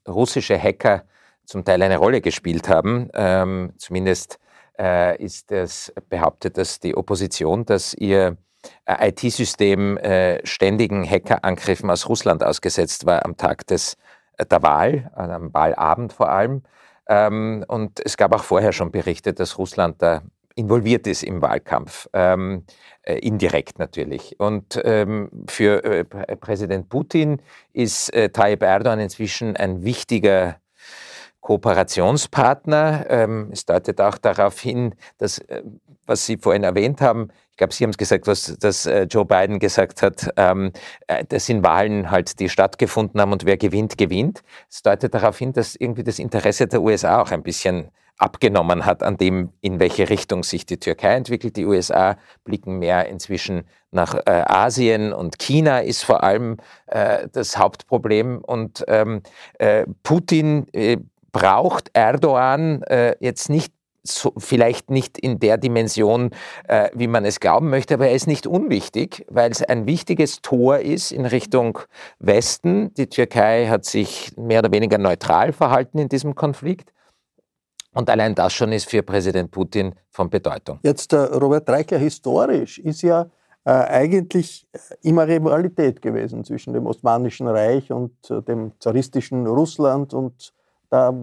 [0.07, 1.03] russische Hacker
[1.45, 3.09] zum Teil eine Rolle gespielt haben.
[3.15, 4.39] Ähm, zumindest
[4.79, 8.37] äh, ist es behauptet, dass die Opposition, dass ihr
[8.85, 13.97] äh, IT-System äh, ständigen Hackerangriffen aus Russland ausgesetzt war am Tag des, äh,
[14.39, 16.63] der Wahl, am Wahlabend vor allem.
[17.09, 20.23] Ähm, und es gab auch vorher schon Berichte, dass Russland da
[20.55, 22.65] involviert ist im Wahlkampf, ähm,
[23.03, 24.39] äh, indirekt natürlich.
[24.39, 27.41] Und ähm, für äh, Präsident Putin
[27.73, 30.57] ist äh, Tayyip Erdogan inzwischen ein wichtiger
[31.41, 33.51] Kooperationspartner.
[33.51, 35.65] Es deutet auch darauf hin, dass, äh,
[36.07, 39.27] was Sie vorhin erwähnt haben, ich glaube, Sie haben es gesagt, was dass, äh, Joe
[39.27, 40.73] Biden gesagt hat, ähm,
[41.07, 44.43] äh, das sind Wahlen halt, die stattgefunden haben und wer gewinnt, gewinnt.
[44.71, 49.03] Es deutet darauf hin, dass irgendwie das Interesse der USA auch ein bisschen abgenommen hat
[49.03, 51.57] an dem, in welche Richtung sich die Türkei entwickelt.
[51.57, 57.59] Die USA blicken mehr inzwischen nach äh, Asien und China ist vor allem äh, das
[57.59, 58.39] Hauptproblem.
[58.39, 59.23] Und ähm,
[59.59, 60.99] äh, Putin äh,
[61.33, 62.85] braucht Erdogan
[63.19, 63.73] jetzt nicht
[64.05, 66.31] so, vielleicht nicht in der Dimension,
[66.67, 70.43] äh, wie man es glauben möchte, aber er ist nicht unwichtig, weil es ein wichtiges
[70.43, 71.79] Tor ist in Richtung
[72.19, 72.93] Westen.
[72.95, 76.93] Die Türkei hat sich mehr oder weniger neutral verhalten in diesem Konflikt.
[77.95, 80.79] Und allein das schon ist für Präsident Putin von Bedeutung.
[80.83, 83.27] Jetzt, äh, Robert Reichler, historisch ist ja
[83.65, 84.67] äh, eigentlich
[85.03, 90.53] immer Rivalität gewesen zwischen dem Osmanischen Reich und äh, dem zaristischen Russland und
[90.91, 91.15] da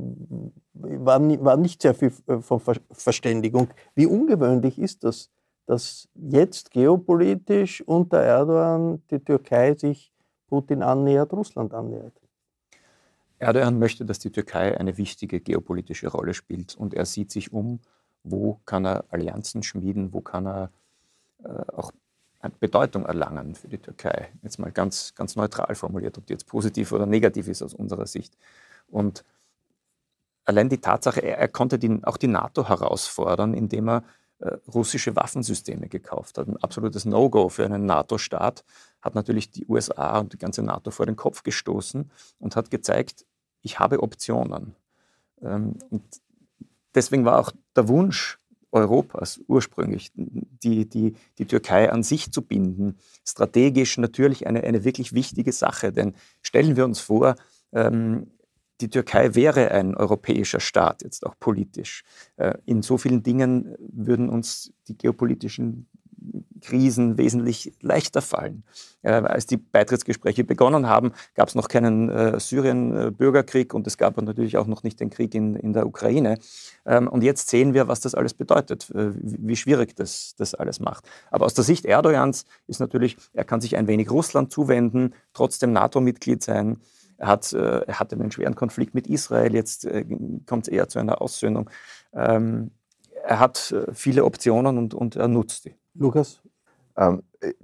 [0.79, 2.61] war, war nicht sehr viel äh, von
[2.91, 3.69] Verständigung.
[3.95, 5.29] Wie ungewöhnlich ist das,
[5.65, 10.11] dass jetzt geopolitisch unter Erdogan die Türkei sich
[10.47, 12.13] Putin annähert, Russland annähert?
[13.37, 17.79] Erdogan möchte, dass die Türkei eine wichtige geopolitische Rolle spielt und er sieht sich um,
[18.23, 20.71] wo kann er Allianzen schmieden, wo kann er
[21.43, 21.91] äh, auch
[22.59, 24.29] Bedeutung erlangen für die Türkei.
[24.43, 28.07] Jetzt mal ganz, ganz neutral formuliert, ob die jetzt positiv oder negativ ist aus unserer
[28.07, 28.37] Sicht.
[28.87, 29.25] Und
[30.49, 34.03] allein die Tatsache, er, er konnte die, auch die NATO herausfordern, indem er
[34.39, 36.47] äh, russische Waffensysteme gekauft hat.
[36.47, 38.65] Ein absolutes No-Go für einen NATO-Staat
[39.01, 43.25] hat natürlich die USA und die ganze NATO vor den Kopf gestoßen und hat gezeigt,
[43.61, 44.75] ich habe Optionen.
[45.41, 46.03] Ähm, und
[46.95, 48.39] deswegen war auch der Wunsch
[48.71, 52.97] Europas ursprünglich, die, die, die Türkei an sich zu binden,
[53.27, 55.91] strategisch natürlich eine, eine wirklich wichtige Sache.
[55.91, 57.35] Denn stellen wir uns vor,
[57.71, 58.31] ähm,
[58.81, 62.03] die Türkei wäre ein europäischer Staat, jetzt auch politisch.
[62.37, 65.87] Äh, in so vielen Dingen würden uns die geopolitischen
[66.61, 68.63] Krisen wesentlich leichter fallen.
[69.01, 74.21] Äh, als die Beitrittsgespräche begonnen haben, gab es noch keinen äh, Syrien-Bürgerkrieg und es gab
[74.21, 76.37] natürlich auch noch nicht den Krieg in, in der Ukraine.
[76.85, 81.05] Ähm, und jetzt sehen wir, was das alles bedeutet, wie schwierig das, das alles macht.
[81.31, 85.71] Aber aus der Sicht Erdogans ist natürlich, er kann sich ein wenig Russland zuwenden, trotzdem
[85.71, 86.77] NATO-Mitglied sein.
[87.19, 90.05] Er, hat, äh, er hatte einen schweren Konflikt mit Israel, jetzt äh,
[90.47, 91.69] kommt es eher zu einer Aussöhnung.
[92.13, 92.71] Ähm,
[93.23, 95.75] er hat äh, viele Optionen und, und er nutzt die.
[95.95, 96.41] Lukas?
[96.97, 97.23] Ähm,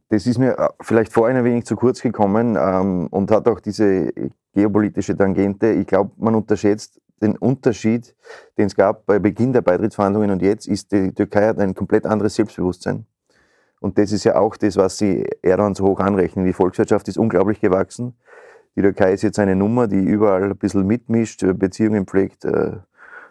[0.10, 4.12] das ist mir vielleicht vorhin ein wenig zu kurz gekommen ähm, und hat auch diese
[4.54, 5.72] geopolitische Tangente.
[5.72, 8.16] Ich glaube, man unterschätzt den Unterschied,
[8.58, 12.06] den es gab bei Beginn der Beitrittsverhandlungen und jetzt, ist die Türkei hat ein komplett
[12.06, 13.06] anderes Selbstbewusstsein.
[13.80, 16.46] Und das ist ja auch das, was sie Erdogan so hoch anrechnen.
[16.46, 18.16] Die Volkswirtschaft ist unglaublich gewachsen.
[18.76, 22.74] Die Türkei ist jetzt eine Nummer, die überall ein bisschen mitmischt, äh, Beziehungen pflegt äh,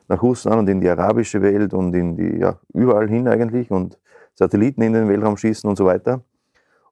[0.09, 3.99] nach Russland und in die arabische Welt und in die, ja, überall hin eigentlich und
[4.35, 6.23] Satelliten in den Weltraum schießen und so weiter.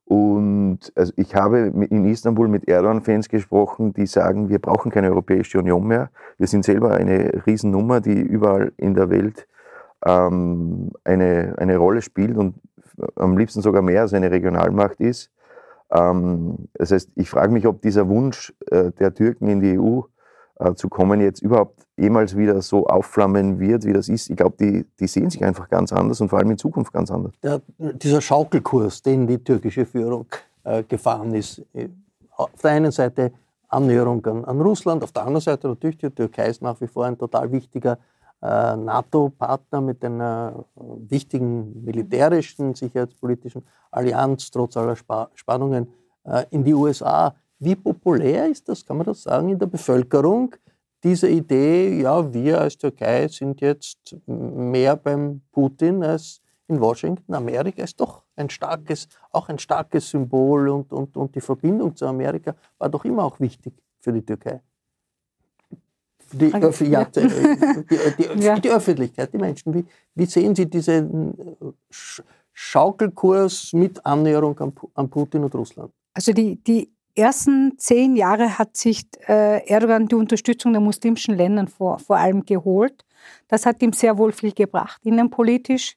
[0.05, 5.59] Und also ich habe in Istanbul mit Erdogan-Fans gesprochen, die sagen, wir brauchen keine Europäische
[5.59, 6.11] Union mehr.
[6.39, 9.47] Wir sind selber eine Riesennummer, die überall in der Welt
[10.05, 12.57] ähm, eine, eine Rolle spielt und
[13.17, 15.31] am liebsten sogar mehr als eine Regionalmacht ist.
[15.93, 20.01] Ähm, das heißt, ich frage mich, ob dieser Wunsch äh, der Türken in die EU
[20.57, 24.31] äh, zu kommen jetzt überhaupt jemals wieder so aufflammen wird, wie das ist.
[24.31, 27.11] Ich glaube, die, die sehen sich einfach ganz anders und vor allem in Zukunft ganz
[27.11, 27.33] anders.
[27.43, 30.27] Der, dieser Schaukelkurs, den die türkische Führung
[30.65, 31.89] äh, gefahren ist, äh,
[32.37, 33.33] auf der einen Seite
[33.69, 37.07] Annäherung an, an, Russland, auf der anderen Seite natürlich die Türkei ist nach wie vor
[37.07, 37.99] ein total wichtiger
[38.43, 45.87] NATO-Partner mit einer wichtigen militärischen, sicherheitspolitischen Allianz, trotz aller Spa Spannungen,
[46.25, 47.35] äh, in die USA.
[47.59, 50.55] Wie populär ist das, kann man das sagen, in der Bevölkerung?
[51.05, 57.35] Diese Idee, ja, wir als Türkei sind jetzt mehr beim Putin als in Washington.
[57.35, 62.07] Amerika ist doch ein starkes, auch ein starkes Symbol und, und, und die Verbindung zu
[62.07, 64.61] Amerika war doch immer auch wichtig für die Türkei.
[66.33, 66.51] Die,
[66.87, 67.29] ja, die,
[68.19, 68.59] die, ja.
[68.59, 69.75] die, Öffentlichkeit, die Menschen.
[69.75, 71.73] Wie, wie sehen Sie diesen äh,
[72.53, 75.93] Schaukelkurs mit Annäherung an, an Putin und Russland?
[76.15, 81.67] Also die, die ersten zehn Jahre hat sich äh, Erdogan die Unterstützung der muslimischen Länder
[81.67, 83.05] vor, vor allem geholt.
[83.49, 85.97] Das hat ihm sehr wohl viel gebracht, innenpolitisch.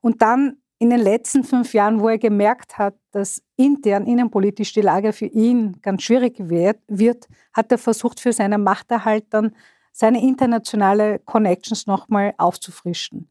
[0.00, 4.82] Und dann in den letzten fünf Jahren, wo er gemerkt hat, dass intern, innenpolitisch die
[4.82, 9.54] Lage für ihn ganz schwierig wird, hat er versucht, für seine Machterhalt dann
[9.92, 13.30] seine internationale Connections nochmal aufzufrischen.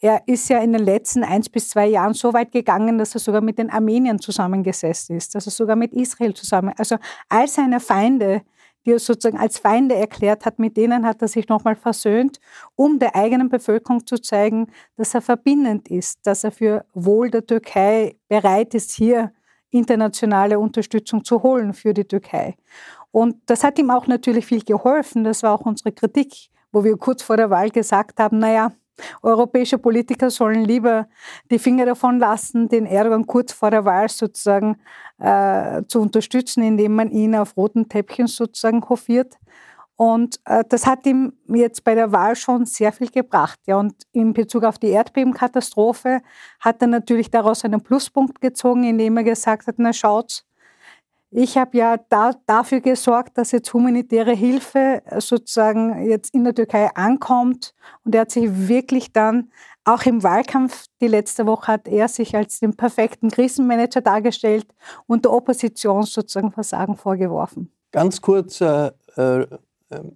[0.00, 3.20] Er ist ja in den letzten eins bis zwei Jahren so weit gegangen, dass er
[3.20, 6.96] sogar mit den Armeniern zusammengesessen ist, dass er sogar mit Israel zusammen, also
[7.28, 8.42] all seine Feinde,
[8.84, 12.38] die er sozusagen als Feinde erklärt hat, mit denen hat er sich nochmal versöhnt,
[12.76, 17.46] um der eigenen Bevölkerung zu zeigen, dass er verbindend ist, dass er für Wohl der
[17.46, 19.32] Türkei bereit ist, hier
[19.70, 22.56] internationale Unterstützung zu holen für die Türkei.
[23.10, 25.24] Und das hat ihm auch natürlich viel geholfen.
[25.24, 28.72] Das war auch unsere Kritik, wo wir kurz vor der Wahl gesagt haben, naja,
[29.22, 31.08] Europäische Politiker sollen lieber
[31.50, 34.76] die Finger davon lassen, den Erdogan kurz vor der Wahl sozusagen
[35.18, 39.34] äh, zu unterstützen, indem man ihn auf roten Teppichen sozusagen hofiert.
[39.96, 43.58] Und äh, das hat ihm jetzt bei der Wahl schon sehr viel gebracht.
[43.66, 43.78] Ja.
[43.78, 46.20] Und in Bezug auf die Erdbebenkatastrophe
[46.60, 50.44] hat er natürlich daraus einen Pluspunkt gezogen, indem er gesagt hat, na schaut's,
[51.36, 56.54] ich habe ja da, dafür gesorgt, dass jetzt humanitäre Hilfe äh, sozusagen jetzt in der
[56.54, 57.74] Türkei ankommt.
[58.04, 59.50] Und er hat sich wirklich dann,
[59.84, 64.66] auch im Wahlkampf die letzte Woche, hat er sich als den perfekten Krisenmanager dargestellt
[65.06, 67.70] und der Opposition sozusagen Versagen vorgeworfen.
[67.90, 69.46] Ganz kurz, äh, äh,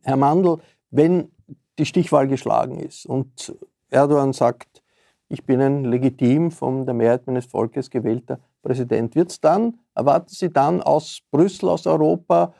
[0.02, 0.58] Herr Mandl,
[0.90, 1.32] wenn
[1.78, 3.54] die Stichwahl geschlagen ist und
[3.90, 4.82] Erdogan sagt,
[5.28, 10.28] ich bin ein legitim von der Mehrheit meines Volkes gewählter Präsident, wird es dann Erwarten
[10.28, 12.54] Sie dann aus Brüssel, aus Europa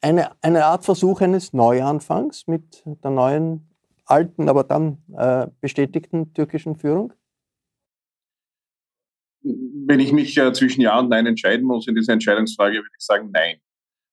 [0.00, 3.68] eine, eine Art Versuch eines Neuanfangs mit der neuen,
[4.04, 7.12] alten, aber dann äh, bestätigten türkischen Führung?
[9.42, 13.04] Wenn ich mich äh, zwischen Ja und Nein entscheiden muss in dieser Entscheidungsfrage, würde ich
[13.04, 13.56] sagen Nein.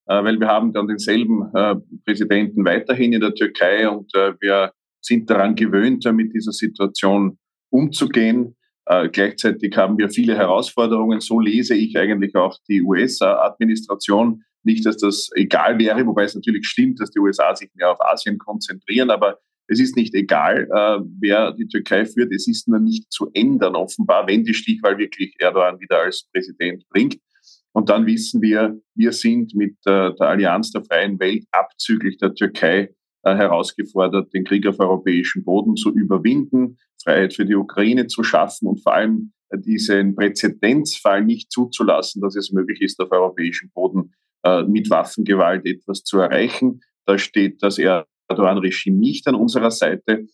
[0.06, 4.72] Äh, weil wir haben dann denselben äh, Präsidenten weiterhin in der Türkei und äh, wir
[5.00, 7.38] sind daran gewöhnt, mit dieser Situation
[7.72, 8.56] umzugehen.
[8.86, 11.20] Äh, gleichzeitig haben wir viele Herausforderungen.
[11.20, 14.42] So lese ich eigentlich auch die US-Administration.
[14.64, 18.00] Nicht, dass das egal wäre, wobei es natürlich stimmt, dass die USA sich mehr auf
[18.00, 22.32] Asien konzentrieren, aber es ist nicht egal, äh, wer die Türkei führt.
[22.32, 26.84] Es ist nur nicht zu ändern, offenbar, wenn die Stichwahl wirklich Erdogan wieder als Präsident
[26.90, 27.16] bringt.
[27.72, 32.34] Und dann wissen wir, wir sind mit äh, der Allianz der freien Welt abzüglich der
[32.34, 32.90] Türkei
[33.22, 38.68] äh, herausgefordert, den Krieg auf europäischem Boden zu überwinden, Freiheit für die Ukraine zu schaffen
[38.68, 44.14] und vor allem äh, diesen Präzedenzfall nicht zuzulassen, dass es möglich ist, auf europäischem Boden
[44.44, 46.80] äh, mit Waffengewalt etwas zu erreichen.
[47.06, 50.26] Da steht das Erdogan-Regime nicht an unserer Seite.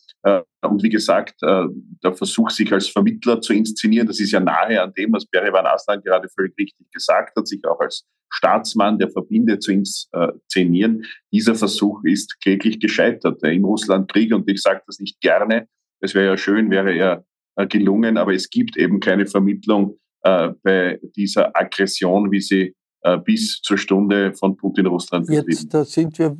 [0.61, 4.93] Und wie gesagt, der Versuch, sich als Vermittler zu inszenieren, das ist ja nahe an
[4.93, 9.63] dem, was Berevan Aslan gerade völlig richtig gesagt hat, sich auch als Staatsmann, der verbindet,
[9.63, 11.05] zu inszenieren.
[11.33, 13.43] Dieser Versuch ist kläglich gescheitert.
[13.45, 15.69] Im Russland Krieg, und ich sage das nicht gerne,
[16.01, 17.25] es wäre ja schön, wäre er
[17.57, 23.19] äh, gelungen, aber es gibt eben keine Vermittlung äh, bei dieser Aggression, wie sie äh,
[23.19, 25.51] bis zur Stunde von Putin Russland betrieben.
[25.51, 26.37] Jetzt da sind wir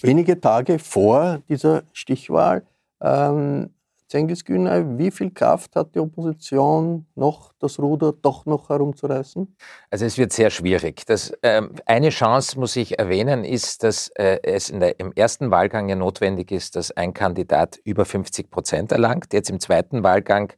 [0.00, 2.66] wenige Tage vor dieser Stichwahl.
[3.00, 3.70] Ähm,
[4.10, 9.56] Cengiz Günay, wie viel Kraft hat die Opposition noch, das Ruder doch noch herumzureißen?
[9.88, 11.06] Also es wird sehr schwierig.
[11.06, 15.88] Das, ähm, eine Chance, muss ich erwähnen, ist, dass äh, es der, im ersten Wahlgang
[15.88, 19.32] ja notwendig ist, dass ein Kandidat über 50 Prozent erlangt.
[19.32, 20.52] Jetzt im zweiten Wahlgang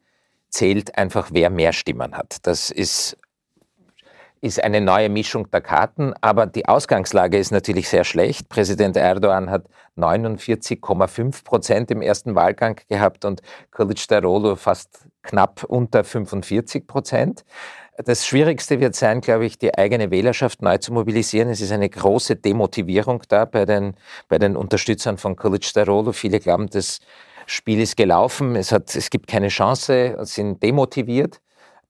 [0.49, 2.39] zählt einfach, wer mehr Stimmen hat.
[2.47, 3.19] Das ist
[4.43, 8.49] ist eine neue Mischung der Karten, aber die Ausgangslage ist natürlich sehr schlecht.
[8.49, 9.67] Präsident Erdogan hat
[9.97, 13.41] 49,5 Prozent im ersten Wahlgang gehabt und
[13.73, 17.45] Kılıçdaroğlu fast knapp unter 45 Prozent.
[18.05, 21.49] Das Schwierigste wird sein, glaube ich, die eigene Wählerschaft neu zu mobilisieren.
[21.49, 23.95] Es ist eine große Demotivierung da bei den,
[24.29, 26.13] bei den Unterstützern von Kılıçdaroğlu.
[26.13, 26.99] Viele glauben, das
[27.47, 31.41] Spiel ist gelaufen, es, hat, es gibt keine Chance, sind demotiviert.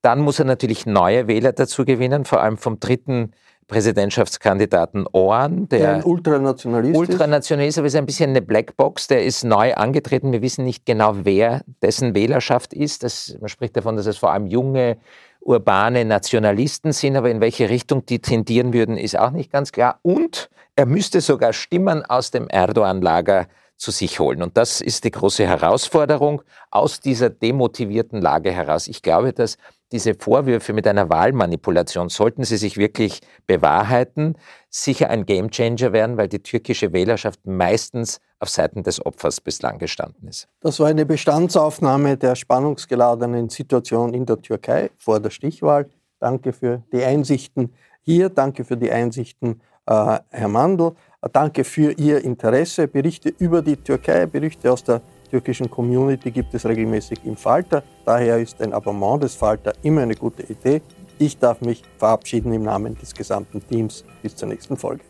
[0.03, 3.31] Dann muss er natürlich neue Wähler dazu gewinnen, vor allem vom dritten
[3.67, 9.07] Präsidentschaftskandidaten Orhan, der, der ein Ultranationalist, Ultranationalist aber ist ein bisschen eine Blackbox.
[9.07, 10.33] Der ist neu angetreten.
[10.33, 13.03] Wir wissen nicht genau, wer dessen Wählerschaft ist.
[13.03, 14.97] Das, man spricht davon, dass es vor allem junge,
[15.39, 19.99] urbane Nationalisten sind, aber in welche Richtung die tendieren würden, ist auch nicht ganz klar.
[20.01, 23.47] Und er müsste sogar Stimmen aus dem Erdogan-Lager
[23.77, 24.41] zu sich holen.
[24.41, 26.41] Und das ist die große Herausforderung
[26.71, 28.87] aus dieser demotivierten Lage heraus.
[28.87, 29.57] Ich glaube, dass
[29.93, 34.35] diese Vorwürfe mit einer Wahlmanipulation, sollten sie sich wirklich bewahrheiten,
[34.69, 40.27] sicher ein Gamechanger werden, weil die türkische Wählerschaft meistens auf Seiten des Opfers bislang gestanden
[40.27, 40.49] ist.
[40.61, 45.89] Das war eine Bestandsaufnahme der spannungsgeladenen Situation in der Türkei vor der Stichwahl.
[46.19, 50.93] Danke für die Einsichten hier, danke für die Einsichten, äh, Herr Mandl.
[51.31, 52.87] Danke für Ihr Interesse.
[52.87, 55.01] Berichte über die Türkei, Berichte aus der
[55.33, 57.81] türkischen Community gibt es regelmäßig im Falter.
[58.05, 60.83] Daher ist ein Abonnement des Falter immer eine gute Idee.
[61.17, 64.05] Ich darf mich verabschieden im Namen des gesamten Teams.
[64.21, 65.03] Bis zur nächsten Folge.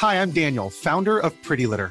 [0.00, 1.90] Hi, I'm Daniel, Founder of Pretty Litter.